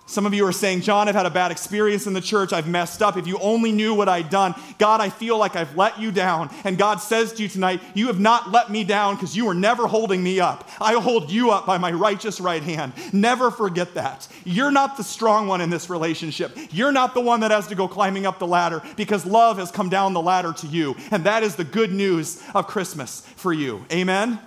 [0.05, 2.51] Some of you are saying, John, I've had a bad experience in the church.
[2.51, 3.15] I've messed up.
[3.15, 4.53] If you only knew what I'd done.
[4.77, 6.53] God, I feel like I've let you down.
[6.65, 9.53] And God says to you tonight, You have not let me down because you were
[9.53, 10.69] never holding me up.
[10.81, 12.91] I hold you up by my righteous right hand.
[13.13, 14.27] Never forget that.
[14.43, 16.57] You're not the strong one in this relationship.
[16.71, 19.71] You're not the one that has to go climbing up the ladder because love has
[19.71, 20.97] come down the ladder to you.
[21.11, 23.85] And that is the good news of Christmas for you.
[23.89, 24.39] Amen?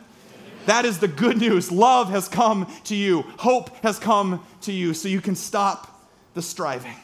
[0.67, 1.73] That is the good news.
[1.73, 6.43] Love has come to you, hope has come to you, so you can stop the
[6.43, 6.97] striving.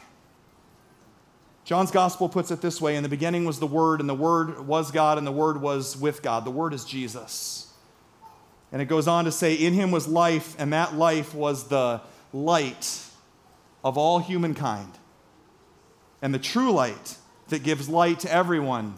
[1.65, 4.67] John's gospel puts it this way In the beginning was the Word, and the Word
[4.67, 6.45] was God, and the Word was with God.
[6.45, 7.73] The Word is Jesus.
[8.71, 12.01] And it goes on to say, In him was life, and that life was the
[12.33, 13.01] light
[13.83, 14.91] of all humankind.
[16.21, 17.17] And the true light
[17.49, 18.95] that gives light to everyone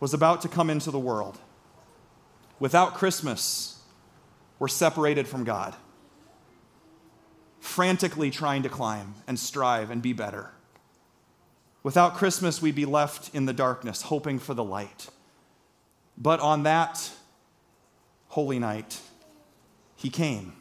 [0.00, 1.38] was about to come into the world.
[2.58, 3.75] Without Christmas,
[4.58, 5.74] we're separated from God,
[7.60, 10.50] frantically trying to climb and strive and be better.
[11.82, 15.08] Without Christmas, we'd be left in the darkness, hoping for the light.
[16.18, 17.10] But on that
[18.28, 19.00] holy night,
[19.94, 20.52] he came.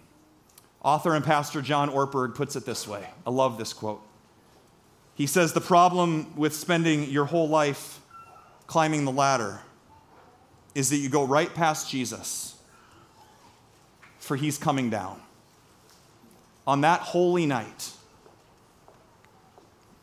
[0.84, 3.08] Author and pastor John Ortberg puts it this way.
[3.26, 4.02] I love this quote.
[5.16, 8.02] He says, The problem with spending your whole life
[8.68, 9.62] climbing the ladder
[10.76, 12.55] is that you go right past Jesus
[14.26, 15.22] for he's coming down.
[16.66, 17.92] On that holy night,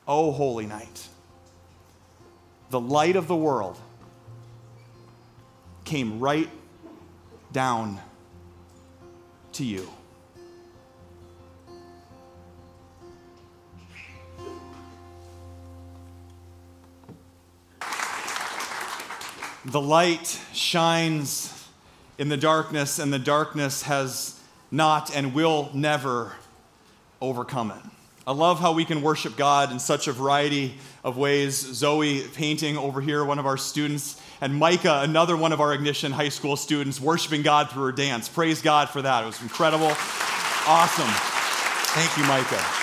[0.06, 1.08] oh, holy night,
[2.70, 3.76] the light of the world
[5.84, 6.48] came right
[7.50, 8.00] down
[9.54, 9.88] to you.
[19.64, 21.61] The light shines
[22.18, 24.38] in the darkness, and the darkness has
[24.70, 26.32] not and will never
[27.20, 27.90] overcome it.
[28.26, 31.56] I love how we can worship God in such a variety of ways.
[31.56, 36.12] Zoe painting over here, one of our students, and Micah, another one of our Ignition
[36.12, 38.28] High School students, worshiping God through her dance.
[38.28, 39.24] Praise God for that.
[39.24, 39.92] It was incredible.
[40.66, 41.10] Awesome.
[41.94, 42.81] Thank you, Micah.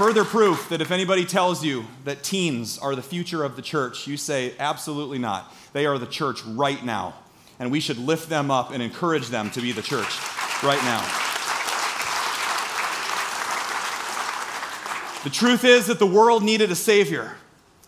[0.00, 4.06] Further proof that if anybody tells you that teens are the future of the church,
[4.06, 5.54] you say, absolutely not.
[5.74, 7.12] They are the church right now.
[7.58, 10.08] And we should lift them up and encourage them to be the church
[10.62, 11.02] right now.
[15.22, 17.36] The truth is that the world needed a Savior,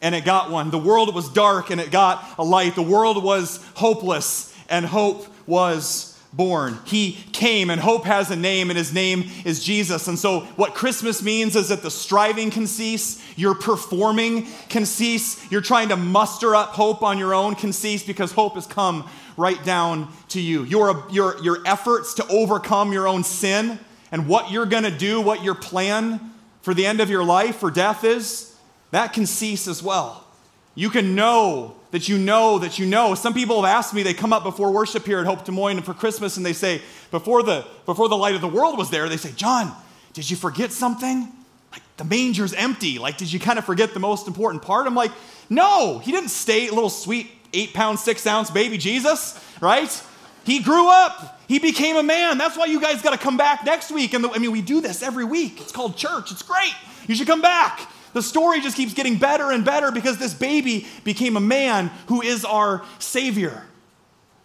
[0.02, 0.70] and it got one.
[0.70, 2.74] The world was dark, and it got a light.
[2.74, 6.78] The world was hopeless, and hope was born.
[6.84, 10.08] He came, and hope has a name, and his name is Jesus.
[10.08, 15.50] And so, what Christmas means is that the striving can cease, your performing can cease,
[15.50, 19.08] you're trying to muster up hope on your own can cease because hope has come
[19.36, 20.64] right down to you.
[20.64, 23.78] Your, your, your efforts to overcome your own sin
[24.10, 27.62] and what you're going to do, what your plan for the end of your life
[27.62, 28.56] or death is,
[28.90, 30.26] that can cease as well.
[30.74, 33.14] You can know that you know that you know.
[33.14, 35.82] Some people have asked me, they come up before worship here at Hope Des Moines
[35.82, 39.08] for Christmas and they say, before the, before the light of the world was there,
[39.08, 39.72] they say, John,
[40.14, 41.28] did you forget something?
[41.70, 42.98] Like the manger's empty.
[42.98, 44.86] Like, did you kind of forget the most important part?
[44.86, 45.12] I'm like,
[45.48, 50.02] no, he didn't stay a little sweet eight pound, six ounce baby Jesus, right?
[50.44, 51.40] He grew up.
[51.46, 52.38] He became a man.
[52.38, 54.14] That's why you guys got to come back next week.
[54.14, 55.60] And the, I mean, we do this every week.
[55.60, 56.32] It's called church.
[56.32, 56.74] It's great.
[57.06, 57.86] You should come back.
[58.12, 62.22] The story just keeps getting better and better because this baby became a man who
[62.22, 63.64] is our Savior.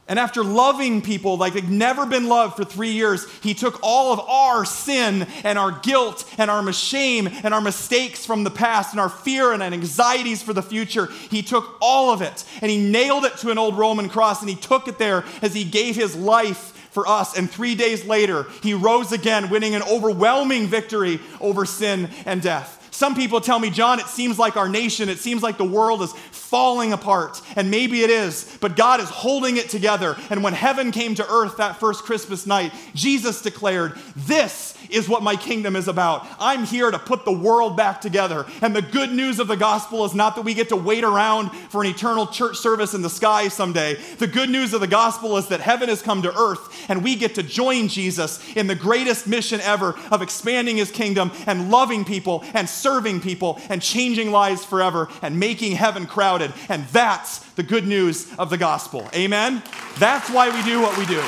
[0.09, 4.13] And after loving people like they've never been loved for three years, he took all
[4.13, 8.93] of our sin and our guilt and our shame and our mistakes from the past
[8.93, 11.07] and our fear and anxieties for the future.
[11.29, 14.49] He took all of it and he nailed it to an old Roman cross and
[14.49, 17.37] he took it there as he gave his life for us.
[17.37, 22.76] And three days later, he rose again, winning an overwhelming victory over sin and death.
[22.97, 26.01] Some people tell me, John, it seems like our nation, it seems like the world
[26.01, 26.13] is
[26.47, 27.41] falling apart.
[27.57, 30.15] And maybe it is, but God is holding it together.
[30.29, 35.21] And when heaven came to earth that first Christmas night, Jesus declared, This is what
[35.21, 36.25] my kingdom is about.
[36.39, 38.45] I'm here to put the world back together.
[38.61, 41.49] And the good news of the gospel is not that we get to wait around
[41.69, 43.95] for an eternal church service in the sky someday.
[43.95, 47.15] The good news of the gospel is that heaven has come to earth and we
[47.15, 52.05] get to join Jesus in the greatest mission ever of expanding his kingdom and loving
[52.05, 56.36] people and serving people and changing lives forever and making heaven crowded
[56.69, 59.09] And that's the good news of the gospel.
[59.13, 59.61] Amen?
[59.97, 61.23] That's why we do what we do.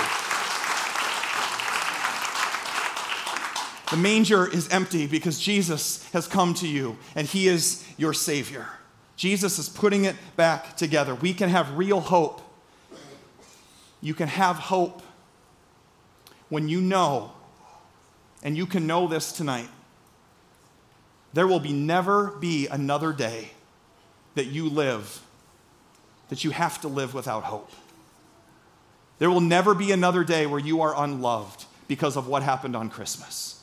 [3.92, 8.68] The manger is empty because Jesus has come to you and he is your Savior.
[9.16, 11.16] Jesus is putting it back together.
[11.16, 12.42] We can have real hope.
[14.02, 15.02] You can have hope
[16.50, 17.32] when you know,
[18.44, 19.70] and you can know this tonight,
[21.34, 23.52] there will be never be another day
[24.36, 25.22] that you live
[26.30, 27.72] that you have to live without hope.
[29.18, 32.90] There will never be another day where you are unloved because of what happened on
[32.90, 33.62] Christmas.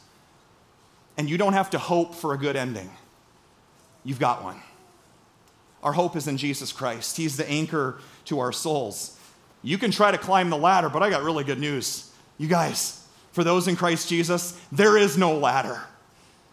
[1.16, 2.90] And you don't have to hope for a good ending.
[4.04, 4.60] You've got one.
[5.82, 7.16] Our hope is in Jesus Christ.
[7.16, 9.18] He's the anchor to our souls.
[9.62, 12.12] You can try to climb the ladder, but I got really good news.
[12.36, 15.80] You guys, for those in Christ Jesus, there is no ladder.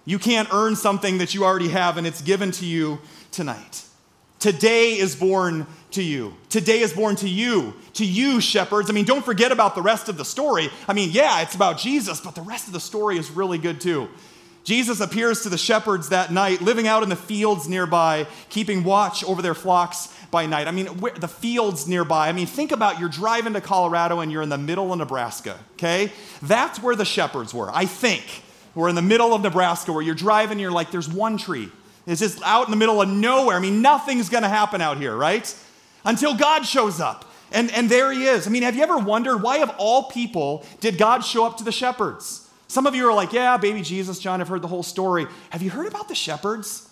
[0.06, 3.00] You can't earn something that you already have, and it's given to you
[3.32, 3.84] tonight.
[4.44, 6.34] Today is born to you.
[6.50, 8.90] Today is born to you, to you, shepherds.
[8.90, 10.68] I mean, don't forget about the rest of the story.
[10.86, 13.80] I mean, yeah, it's about Jesus, but the rest of the story is really good
[13.80, 14.10] too.
[14.66, 19.24] Jesus appears to the shepherds that night, living out in the fields nearby, keeping watch
[19.24, 20.68] over their flocks by night.
[20.68, 22.28] I mean, where, the fields nearby.
[22.28, 25.58] I mean, think about you're driving to Colorado and you're in the middle of Nebraska,
[25.76, 26.12] okay?
[26.42, 28.44] That's where the shepherds were, I think.
[28.76, 31.72] We're in the middle of Nebraska where you're driving, you're like, there's one tree.
[32.06, 33.58] It's just out in the middle of nowhere.
[33.58, 35.54] I mean, nothing's gonna happen out here, right?
[36.04, 37.26] Until God shows up.
[37.52, 38.48] And, and there he is.
[38.48, 41.64] I mean, have you ever wondered why, of all people, did God show up to
[41.64, 42.50] the shepherds?
[42.68, 45.28] Some of you are like, yeah, baby Jesus, John, I've heard the whole story.
[45.52, 46.90] Have you heard about the shepherds?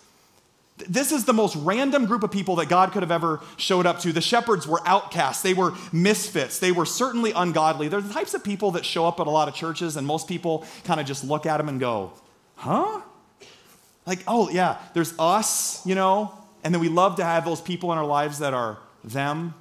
[0.88, 4.00] This is the most random group of people that God could have ever showed up
[4.00, 4.12] to.
[4.12, 5.41] The shepherds were outcasts.
[5.41, 6.60] They were misfits.
[6.60, 7.88] They were certainly ungodly.
[7.88, 10.28] They're the types of people that show up at a lot of churches, and most
[10.28, 12.13] people kind of just look at them and go,
[12.56, 13.02] huh?
[14.05, 16.33] Like, oh, yeah, there's us, you know?
[16.63, 19.53] And then we love to have those people in our lives that are them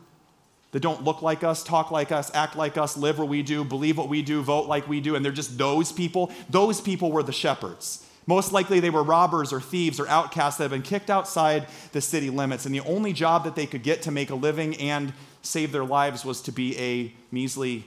[0.72, 3.64] that don't look like us, talk like us, act like us, live what we do,
[3.64, 6.31] believe what we do, vote like we do, and they're just those people.
[6.48, 8.07] Those people were the shepherds.
[8.26, 12.00] Most likely they were robbers or thieves or outcasts that had been kicked outside the
[12.00, 15.12] city limits, and the only job that they could get to make a living and
[15.42, 17.85] save their lives was to be a measly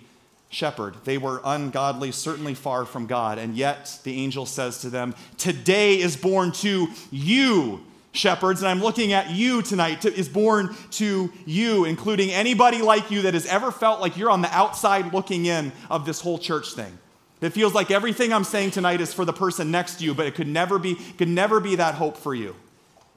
[0.53, 0.95] shepherd.
[1.03, 5.99] They were ungodly, certainly far from God, and yet the angel says to them, Today
[5.99, 11.33] is born to you shepherds, and I'm looking at you tonight, to, is born to
[11.45, 15.47] you, including anybody like you that has ever felt like you're on the outside looking
[15.47, 16.97] in of this whole church thing.
[17.41, 20.27] It feels like everything I'm saying tonight is for the person next to you, but
[20.27, 22.55] it could never be, could never be that hope for you.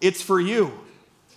[0.00, 0.72] It's for you.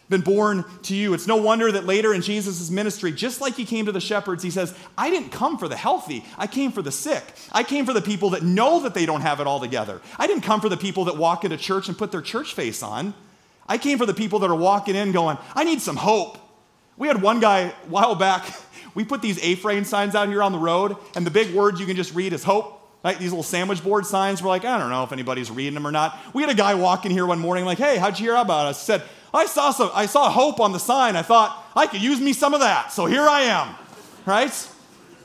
[0.10, 1.13] Been born to you.
[1.13, 4.41] It's no wonder that later in Jesus' ministry, just like he came to the shepherds,
[4.41, 6.26] he says, I didn't come for the healthy.
[6.36, 7.24] I came for the sick.
[7.52, 10.02] I came for the people that know that they don't have it all together.
[10.17, 12.82] I didn't come for the people that walk into church and put their church face
[12.82, 13.13] on.
[13.67, 16.39] I came for the people that are walking in going, I need some hope.
[16.98, 18.52] We had one guy a while back,
[18.95, 21.86] we put these A-frame signs out here on the road, and the big word you
[21.86, 22.78] can just read is hope.
[23.02, 23.17] Right?
[23.17, 24.43] These little sandwich board signs.
[24.43, 26.19] We're like, I don't know if anybody's reading them or not.
[26.34, 28.65] We had a guy walk in here one morning, like, hey, how'd you hear about
[28.65, 28.84] us?
[28.84, 31.15] Said, I saw some, I saw hope on the sign.
[31.15, 32.91] I thought I could use me some of that.
[32.91, 33.75] So here I am.
[34.25, 34.69] Right?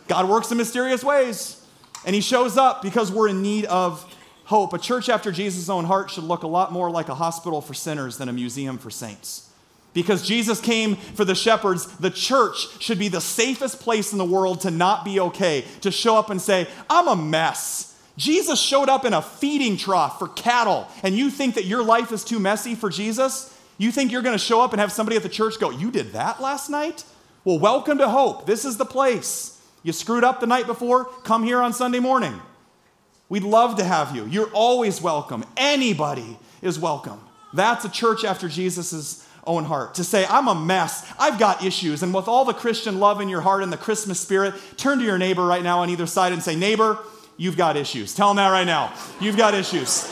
[0.09, 1.65] God works in mysterious ways.
[2.07, 4.05] And he shows up because we're in need of
[4.45, 4.73] hope.
[4.75, 7.73] A church after Jesus' own heart should look a lot more like a hospital for
[7.73, 9.51] sinners than a museum for saints.
[9.95, 14.25] Because Jesus came for the shepherds, the church should be the safest place in the
[14.25, 17.97] world to not be okay, to show up and say, I'm a mess.
[18.17, 22.13] Jesus showed up in a feeding trough for cattle, and you think that your life
[22.13, 23.54] is too messy for Jesus?
[23.79, 25.91] You think you're going to show up and have somebody at the church go, You
[25.91, 27.05] did that last night?
[27.45, 28.47] Well, welcome to hope.
[28.47, 29.61] This is the place.
[29.83, 32.41] You screwed up the night before, come here on Sunday morning.
[33.29, 34.27] We'd love to have you.
[34.27, 35.45] You're always welcome.
[35.57, 37.21] Anybody is welcome.
[37.53, 39.95] That's a church after Jesus' own heart.
[39.95, 42.03] To say, I'm a mess, I've got issues.
[42.03, 45.05] And with all the Christian love in your heart and the Christmas spirit, turn to
[45.05, 46.99] your neighbor right now on either side and say, Neighbor,
[47.37, 48.15] you've got issues.
[48.15, 48.95] Tell them that right now.
[49.21, 50.11] You've got issues.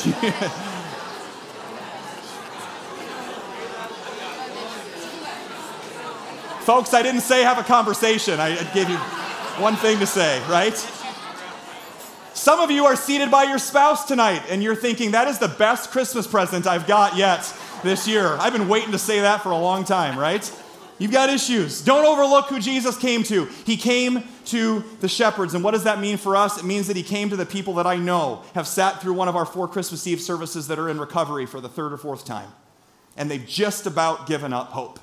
[6.60, 8.40] Folks, I didn't say have a conversation.
[8.40, 8.96] I gave you
[9.60, 10.74] one thing to say, right?
[12.32, 15.48] Some of you are seated by your spouse tonight and you're thinking, that is the
[15.48, 18.38] best Christmas present I've got yet this year.
[18.38, 20.50] I've been waiting to say that for a long time, right?
[21.00, 21.80] You've got issues.
[21.80, 23.46] Don't overlook who Jesus came to.
[23.64, 25.54] He came to the shepherds.
[25.54, 26.58] And what does that mean for us?
[26.58, 29.26] It means that he came to the people that I know have sat through one
[29.26, 32.26] of our four Christmas Eve services that are in recovery for the third or fourth
[32.26, 32.50] time.
[33.16, 35.00] And they've just about given up hope.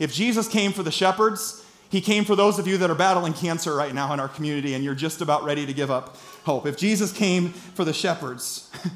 [0.00, 3.32] If Jesus came for the shepherds, he came for those of you that are battling
[3.32, 6.66] cancer right now in our community and you're just about ready to give up hope.
[6.66, 8.68] If Jesus came for the shepherds,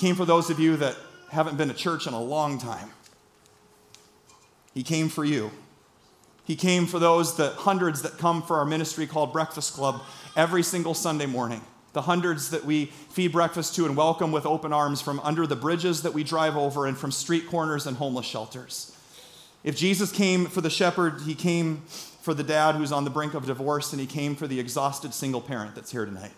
[0.00, 0.96] came for those of you that
[1.30, 2.90] haven't been to church in a long time.
[4.78, 5.50] He came for you.
[6.44, 10.00] He came for those, the hundreds that come for our ministry called Breakfast Club
[10.36, 11.62] every single Sunday morning.
[11.94, 15.56] The hundreds that we feed breakfast to and welcome with open arms from under the
[15.56, 18.96] bridges that we drive over and from street corners and homeless shelters.
[19.64, 21.78] If Jesus came for the shepherd, he came
[22.20, 25.12] for the dad who's on the brink of divorce, and he came for the exhausted
[25.12, 26.34] single parent that's here tonight.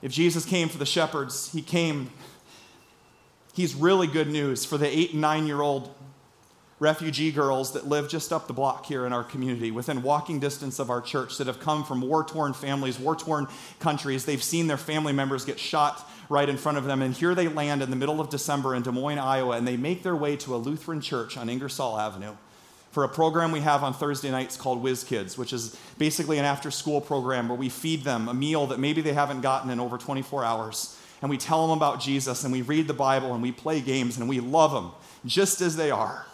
[0.00, 2.12] If Jesus came for the shepherds, he came.
[3.52, 5.92] He's really good news for the eight and nine year old
[6.82, 10.80] refugee girls that live just up the block here in our community, within walking distance
[10.80, 13.46] of our church, that have come from war torn families, war torn
[13.78, 14.24] countries.
[14.24, 17.00] They've seen their family members get shot right in front of them.
[17.00, 19.76] And here they land in the middle of December in Des Moines, Iowa, and they
[19.76, 22.34] make their way to a Lutheran church on Ingersoll Avenue
[22.90, 26.44] for a program we have on Thursday nights called Whiz Kids, which is basically an
[26.44, 29.78] after school program where we feed them a meal that maybe they haven't gotten in
[29.78, 30.98] over 24 hours.
[31.22, 34.18] And we tell them about Jesus and we read the Bible and we play games
[34.18, 34.90] and we love them
[35.24, 36.26] just as they are.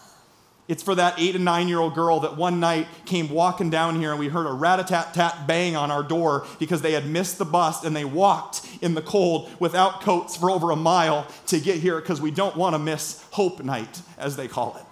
[0.68, 3.98] It's for that eight and nine year old girl that one night came walking down
[3.98, 6.92] here and we heard a rat a tat tat bang on our door because they
[6.92, 10.76] had missed the bus and they walked in the cold without coats for over a
[10.76, 14.76] mile to get here because we don't want to miss Hope Night, as they call
[14.76, 14.84] it.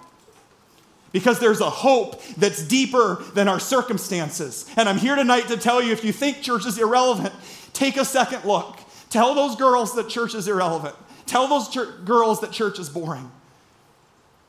[1.12, 4.68] Because there's a hope that's deeper than our circumstances.
[4.76, 7.34] And I'm here tonight to tell you if you think church is irrelevant,
[7.74, 8.80] take a second look.
[9.10, 10.94] Tell those girls that church is irrelevant.
[11.26, 11.68] Tell those
[12.04, 13.30] girls that church is boring.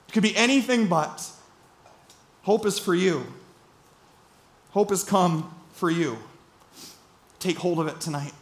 [0.08, 1.30] It could be anything but.
[2.44, 3.26] Hope is for you.
[4.72, 6.18] Hope has come for you.
[7.40, 8.34] Take hold of it tonight.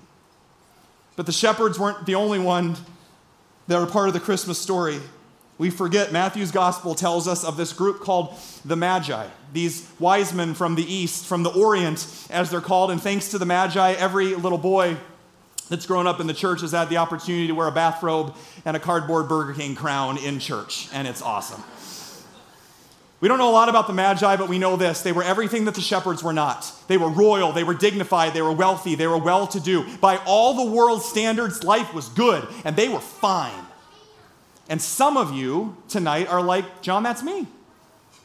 [1.15, 2.75] But the shepherds weren't the only one
[3.67, 4.99] that are part of the Christmas story.
[5.57, 10.53] We forget Matthew's gospel tells us of this group called the Magi, these wise men
[10.53, 12.91] from the east, from the Orient, as they're called.
[12.91, 14.97] And thanks to the Magi, every little boy
[15.69, 18.35] that's grown up in the church has had the opportunity to wear a bathrobe
[18.65, 21.63] and a cardboard Burger King crown in church, and it's awesome.
[23.21, 25.01] We don't know a lot about the Magi, but we know this.
[25.01, 26.71] They were everything that the shepherds were not.
[26.87, 29.85] They were royal, they were dignified, they were wealthy, they were well to do.
[29.97, 33.65] By all the world's standards, life was good, and they were fine.
[34.69, 37.47] And some of you tonight are like, John, that's me.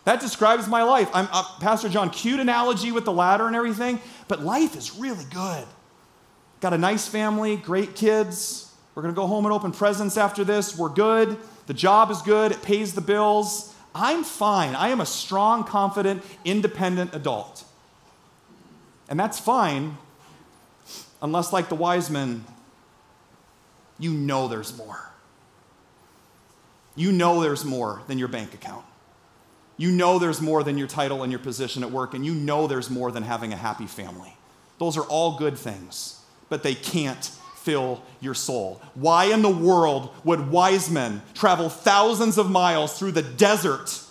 [0.05, 1.09] That describes my life.
[1.13, 5.25] I'm uh, Pastor John, cute analogy with the ladder and everything, but life is really
[5.31, 5.67] good.
[6.61, 8.71] Got a nice family, great kids.
[8.95, 10.77] We're going to go home and open presents after this.
[10.77, 11.39] We're good.
[11.67, 12.53] The job is good.
[12.53, 13.75] It pays the bills.
[13.95, 14.75] I'm fine.
[14.75, 17.65] I am a strong, confident, independent adult.
[19.09, 19.97] And that's fine,
[21.23, 22.45] unless, like the wise men,
[23.99, 25.11] you know there's more.
[26.95, 28.85] You know there's more than your bank account.
[29.77, 32.67] You know there's more than your title and your position at work, and you know
[32.67, 34.37] there's more than having a happy family.
[34.79, 36.20] Those are all good things
[36.51, 37.25] but they can't
[37.57, 38.83] fill your soul.
[38.95, 44.03] Why in the world would wise men travel thousands of miles through the desert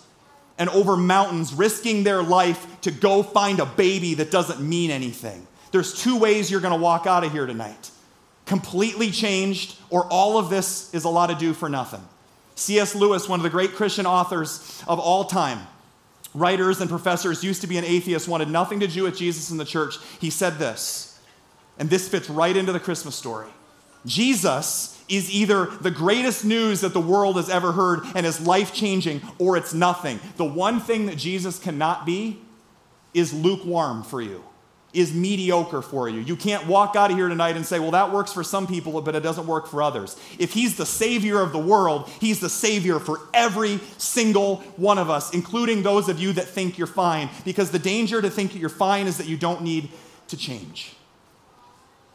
[0.58, 5.46] and over mountains, risking their life to go find a baby that doesn't mean anything?
[5.70, 7.92] There's two ways you're going to walk out of here tonight
[8.50, 12.00] completely changed, or all of this is a lot of do for nothing.
[12.56, 12.96] C.S.
[12.96, 15.60] Lewis, one of the great Christian authors of all time,
[16.34, 19.60] writers and professors, used to be an atheist, wanted nothing to do with Jesus and
[19.60, 19.98] the church.
[20.18, 21.09] He said this
[21.80, 23.48] and this fits right into the Christmas story.
[24.06, 28.72] Jesus is either the greatest news that the world has ever heard and is life
[28.72, 30.20] changing, or it's nothing.
[30.36, 32.38] The one thing that Jesus cannot be
[33.12, 34.44] is lukewarm for you,
[34.92, 36.20] is mediocre for you.
[36.20, 39.00] You can't walk out of here tonight and say, well, that works for some people,
[39.02, 40.16] but it doesn't work for others.
[40.38, 45.10] If He's the Savior of the world, He's the Savior for every single one of
[45.10, 48.68] us, including those of you that think you're fine, because the danger to think you're
[48.68, 49.88] fine is that you don't need
[50.28, 50.94] to change.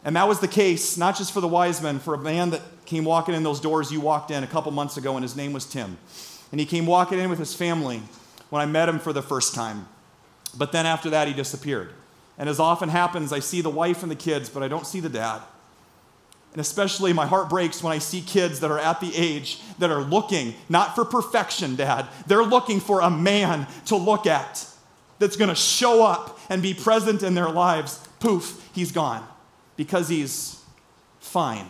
[0.06, 2.62] And that was the case, not just for the wise men, for a man that
[2.86, 5.52] came walking in those doors you walked in a couple months ago, and his name
[5.52, 5.98] was Tim.
[6.52, 8.04] And he came walking in with his family
[8.52, 9.88] when I met him for the first time.
[10.56, 11.92] But then after that, he disappeared.
[12.38, 15.00] And as often happens, I see the wife and the kids, but I don't see
[15.00, 15.42] the dad.
[16.54, 19.90] And especially my heart breaks when I see kids that are at the age that
[19.90, 22.08] are looking not for perfection, dad.
[22.28, 24.68] They're looking for a man to look at
[25.18, 28.08] that's going to show up and be present in their lives.
[28.20, 29.28] Poof, he's gone
[29.76, 30.64] because he's
[31.20, 31.68] fine.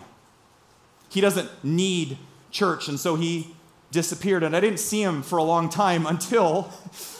[1.10, 2.18] He doesn't need
[2.52, 3.56] church, and so he
[3.92, 4.44] disappeared.
[4.44, 6.72] And I didn't see him for a long time until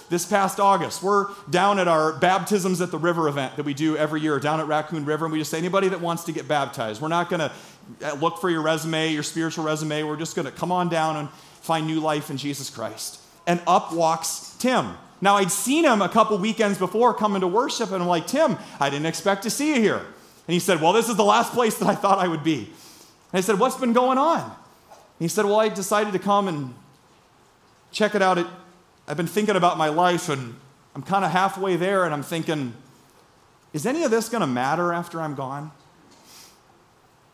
[0.10, 1.02] this past August.
[1.02, 4.60] We're down at our baptisms at the river event that we do every year down
[4.60, 7.02] at Raccoon River, and we just say anybody that wants to get baptized.
[7.02, 7.52] We're not going to
[8.04, 10.04] uh, look for your resume, your spiritual resume.
[10.04, 11.30] We're just going to come on down and
[11.62, 13.20] find new life in Jesus Christ.
[13.48, 14.96] And up walks Tim.
[15.22, 18.58] Now, I'd seen him a couple weekends before coming to worship, and I'm like, Tim,
[18.80, 20.06] I didn't expect to see you here.
[20.48, 22.60] And he said, Well, this is the last place that I thought I would be.
[22.60, 24.56] And I said, What's been going on?
[25.20, 26.74] he said, Well, I decided to come and
[27.92, 28.46] check it out.
[29.08, 30.56] I've been thinking about my life, and
[30.96, 32.74] I'm kind of halfway there, and I'm thinking,
[33.74, 35.72] is any of this going to matter after I'm gone?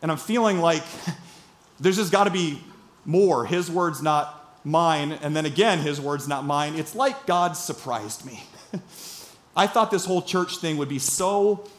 [0.01, 0.83] And I'm feeling like
[1.79, 2.59] there's just got to be
[3.05, 3.45] more.
[3.45, 5.11] His words, not mine.
[5.11, 6.75] And then again, his words, not mine.
[6.75, 8.43] It's like God surprised me.
[9.55, 11.69] I thought this whole church thing would be so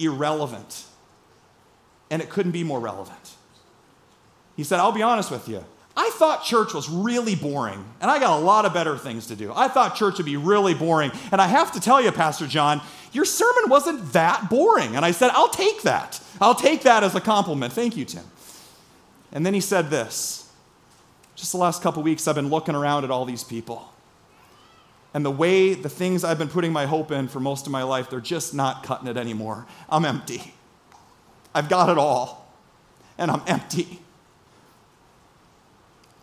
[0.00, 0.84] irrelevant,
[2.10, 3.34] and it couldn't be more relevant.
[4.56, 5.64] He said, I'll be honest with you.
[5.96, 9.36] I thought church was really boring, and I got a lot of better things to
[9.36, 9.52] do.
[9.54, 11.10] I thought church would be really boring.
[11.32, 12.80] And I have to tell you, Pastor John,
[13.12, 14.96] your sermon wasn't that boring.
[14.96, 16.20] And I said, I'll take that.
[16.40, 17.72] I'll take that as a compliment.
[17.72, 18.24] Thank you, Tim.
[19.32, 20.50] And then he said this
[21.40, 23.90] just the last couple weeks, I've been looking around at all these people.
[25.12, 27.82] And the way, the things I've been putting my hope in for most of my
[27.82, 29.66] life, they're just not cutting it anymore.
[29.88, 30.54] I'm empty.
[31.54, 32.54] I've got it all,
[33.18, 34.00] and I'm empty.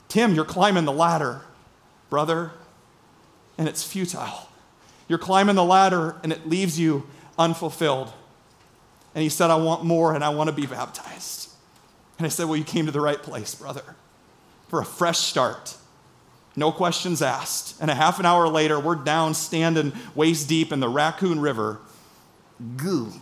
[0.08, 1.42] Tim, you're climbing the ladder,
[2.10, 2.52] brother,
[3.58, 4.50] and it's futile.
[5.08, 7.08] You're climbing the ladder, and it leaves you
[7.38, 8.12] unfulfilled.
[9.14, 11.50] And he said, I want more, and I want to be baptized.
[12.18, 13.84] And I said, Well, you came to the right place, brother,
[14.70, 15.77] for a fresh start.
[16.58, 17.76] No questions asked.
[17.80, 21.80] And a half an hour later, we're down standing waist deep in the Raccoon River.
[22.78, 23.14] Goo.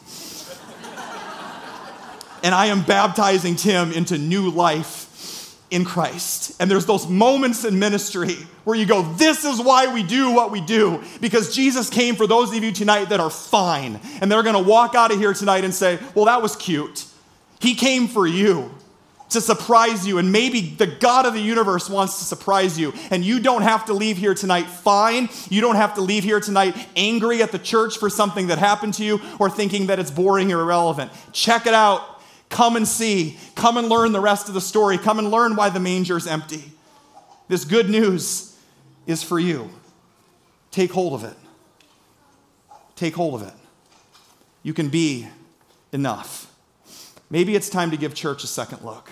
[2.42, 6.56] and I am baptizing Tim into new life in Christ.
[6.62, 10.50] And there's those moments in ministry where you go, This is why we do what
[10.50, 11.04] we do.
[11.20, 14.00] Because Jesus came for those of you tonight that are fine.
[14.22, 17.06] And they're going to walk out of here tonight and say, Well, that was cute.
[17.60, 18.72] He came for you
[19.30, 20.18] to surprise you.
[20.18, 22.94] And maybe the God of the universe wants to surprise you.
[23.12, 25.30] And you don't have to leave here tonight fine.
[25.50, 28.94] You don't have to leave here tonight angry at the church for something that happened
[28.96, 31.12] to you or thinking that it's boring or irrelevant.
[31.32, 32.22] Check it out.
[32.50, 33.38] Come and see.
[33.56, 34.98] Come and learn the rest of the story.
[34.98, 36.64] Come and learn why the manger is empty.
[37.48, 38.58] This good news
[39.08, 39.70] is for you.
[40.72, 41.38] Take hold of it.
[42.96, 43.54] Take hold of it.
[44.64, 45.28] You can be
[45.92, 46.52] enough.
[47.30, 49.10] Maybe it's time to give church a second look.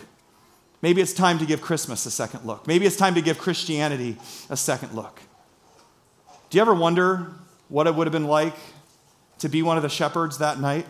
[0.82, 2.68] Maybe it's time to give Christmas a second look.
[2.68, 4.18] Maybe it's time to give Christianity
[4.50, 5.22] a second look.
[6.50, 7.32] Do you ever wonder
[7.70, 8.56] what it would have been like
[9.40, 10.86] to be one of the shepherds that night?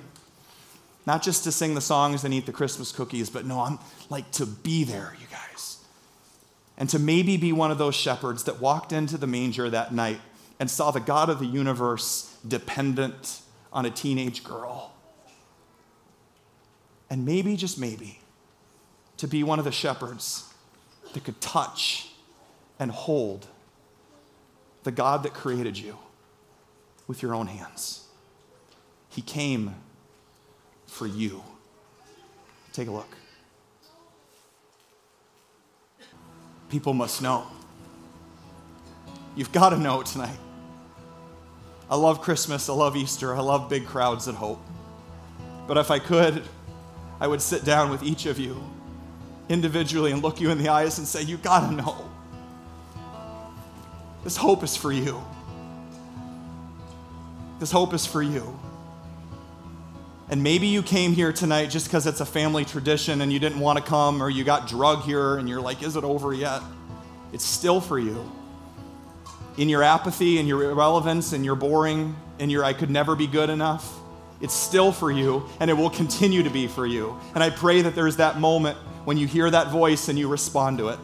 [1.05, 3.77] Not just to sing the songs and eat the Christmas cookies, but no, I'm
[4.09, 5.77] like to be there, you guys.
[6.77, 10.19] And to maybe be one of those shepherds that walked into the manger that night
[10.59, 14.92] and saw the God of the universe dependent on a teenage girl
[17.13, 18.19] and maybe, just maybe,
[19.17, 20.51] to be one of the shepherds
[21.13, 22.09] that could touch
[22.79, 23.45] and hold
[24.81, 25.95] the God that created you
[27.05, 28.07] with your own hands.
[29.09, 29.75] He came
[30.87, 31.43] for you.
[32.71, 33.15] Take a look.
[36.67, 37.45] People must know.
[39.35, 40.39] You've got to know tonight.
[41.91, 42.69] I love Christmas.
[42.69, 43.35] I love Easter.
[43.35, 44.65] I love big crowds at Hope.
[45.67, 46.41] But if I could,
[47.23, 48.61] I would sit down with each of you
[49.47, 52.11] individually and look you in the eyes and say, You gotta know.
[54.25, 55.23] This hope is for you.
[57.61, 58.59] This hope is for you.
[60.29, 63.61] And maybe you came here tonight just because it's a family tradition and you didn't
[63.61, 66.61] want to come, or you got drug here and you're like, Is it over yet?
[67.31, 68.29] It's still for you.
[69.57, 73.27] In your apathy and your irrelevance and your boring and your I could never be
[73.27, 74.02] good enough
[74.43, 77.17] it's still for you, and it will continue to be for you.
[77.33, 80.79] And I pray that there's that moment when you hear that voice and you respond
[80.79, 80.99] to it.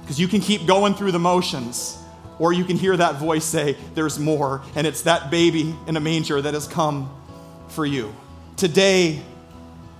[0.00, 1.96] Because you can keep going through the motions,
[2.40, 6.00] or you can hear that voice say, There's more, and it's that baby in a
[6.00, 7.08] manger that has come
[7.68, 8.12] for you.
[8.56, 9.22] Today,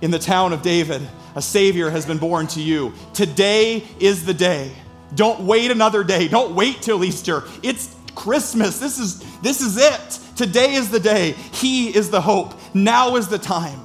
[0.01, 1.01] in the town of David,
[1.33, 2.91] a Savior has been born to you.
[3.13, 4.69] Today is the day.
[5.15, 6.27] Don't wait another day.
[6.27, 7.43] Don't wait till Easter.
[7.63, 8.79] It's Christmas.
[8.79, 10.24] This is, this is it.
[10.35, 11.31] Today is the day.
[11.31, 12.53] He is the hope.
[12.73, 13.79] Now is the time.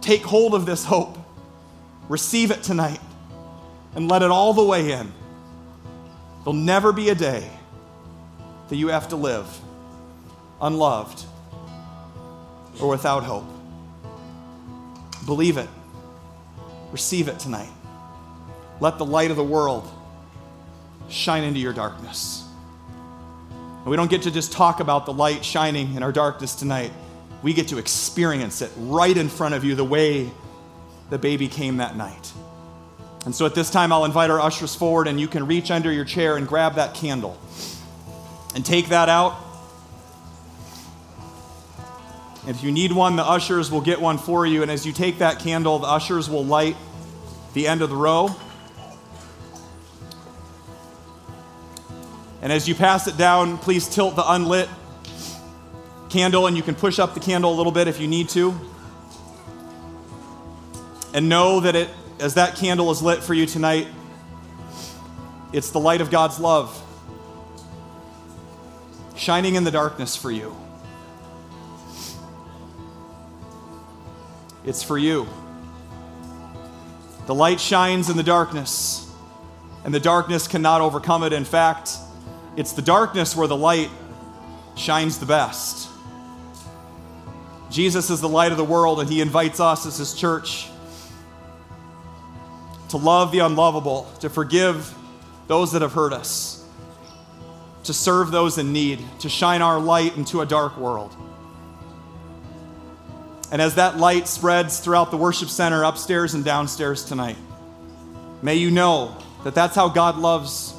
[0.00, 1.18] Take hold of this hope.
[2.08, 3.00] Receive it tonight
[3.94, 5.12] and let it all the way in.
[6.38, 7.48] There'll never be a day
[8.68, 9.46] that you have to live
[10.60, 11.24] unloved
[12.80, 13.46] or without hope.
[15.26, 15.68] Believe it.
[16.90, 17.70] Receive it tonight.
[18.80, 19.86] Let the light of the world
[21.10, 22.47] shine into your darkness.
[23.78, 26.92] And we don't get to just talk about the light shining in our darkness tonight.
[27.42, 30.30] We get to experience it right in front of you the way
[31.10, 32.32] the baby came that night.
[33.24, 35.92] And so at this time, I'll invite our ushers forward, and you can reach under
[35.92, 37.38] your chair and grab that candle
[38.54, 39.36] and take that out.
[42.46, 44.62] If you need one, the ushers will get one for you.
[44.62, 46.76] And as you take that candle, the ushers will light
[47.52, 48.34] the end of the row.
[52.40, 54.68] And as you pass it down, please tilt the unlit
[56.08, 58.58] candle, and you can push up the candle a little bit if you need to.
[61.12, 61.88] And know that it,
[62.20, 63.88] as that candle is lit for you tonight,
[65.52, 66.84] it's the light of God's love
[69.16, 70.56] shining in the darkness for you.
[74.64, 75.26] It's for you.
[77.26, 79.10] The light shines in the darkness,
[79.84, 81.32] and the darkness cannot overcome it.
[81.32, 81.90] In fact,
[82.58, 83.88] it's the darkness where the light
[84.76, 85.88] shines the best.
[87.70, 90.68] Jesus is the light of the world, and he invites us as his church
[92.88, 94.92] to love the unlovable, to forgive
[95.46, 96.66] those that have hurt us,
[97.84, 101.14] to serve those in need, to shine our light into a dark world.
[103.52, 107.38] And as that light spreads throughout the worship center, upstairs and downstairs tonight,
[108.42, 110.74] may you know that that's how God loves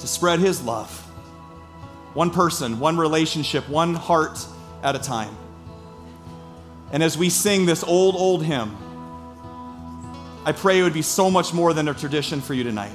[0.00, 0.98] to spread his love.
[2.14, 4.44] One person, one relationship, one heart
[4.82, 5.34] at a time.
[6.92, 8.76] And as we sing this old, old hymn,
[10.44, 12.92] I pray it would be so much more than a tradition for you tonight.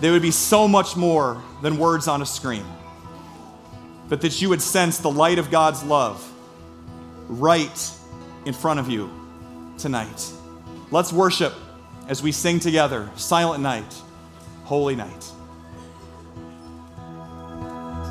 [0.00, 2.64] There would be so much more than words on a screen,
[4.08, 6.24] but that you would sense the light of God's love
[7.26, 7.90] right
[8.44, 9.10] in front of you
[9.78, 10.30] tonight.
[10.90, 11.54] Let's worship
[12.06, 13.92] as we sing together Silent Night,
[14.64, 15.32] Holy Night.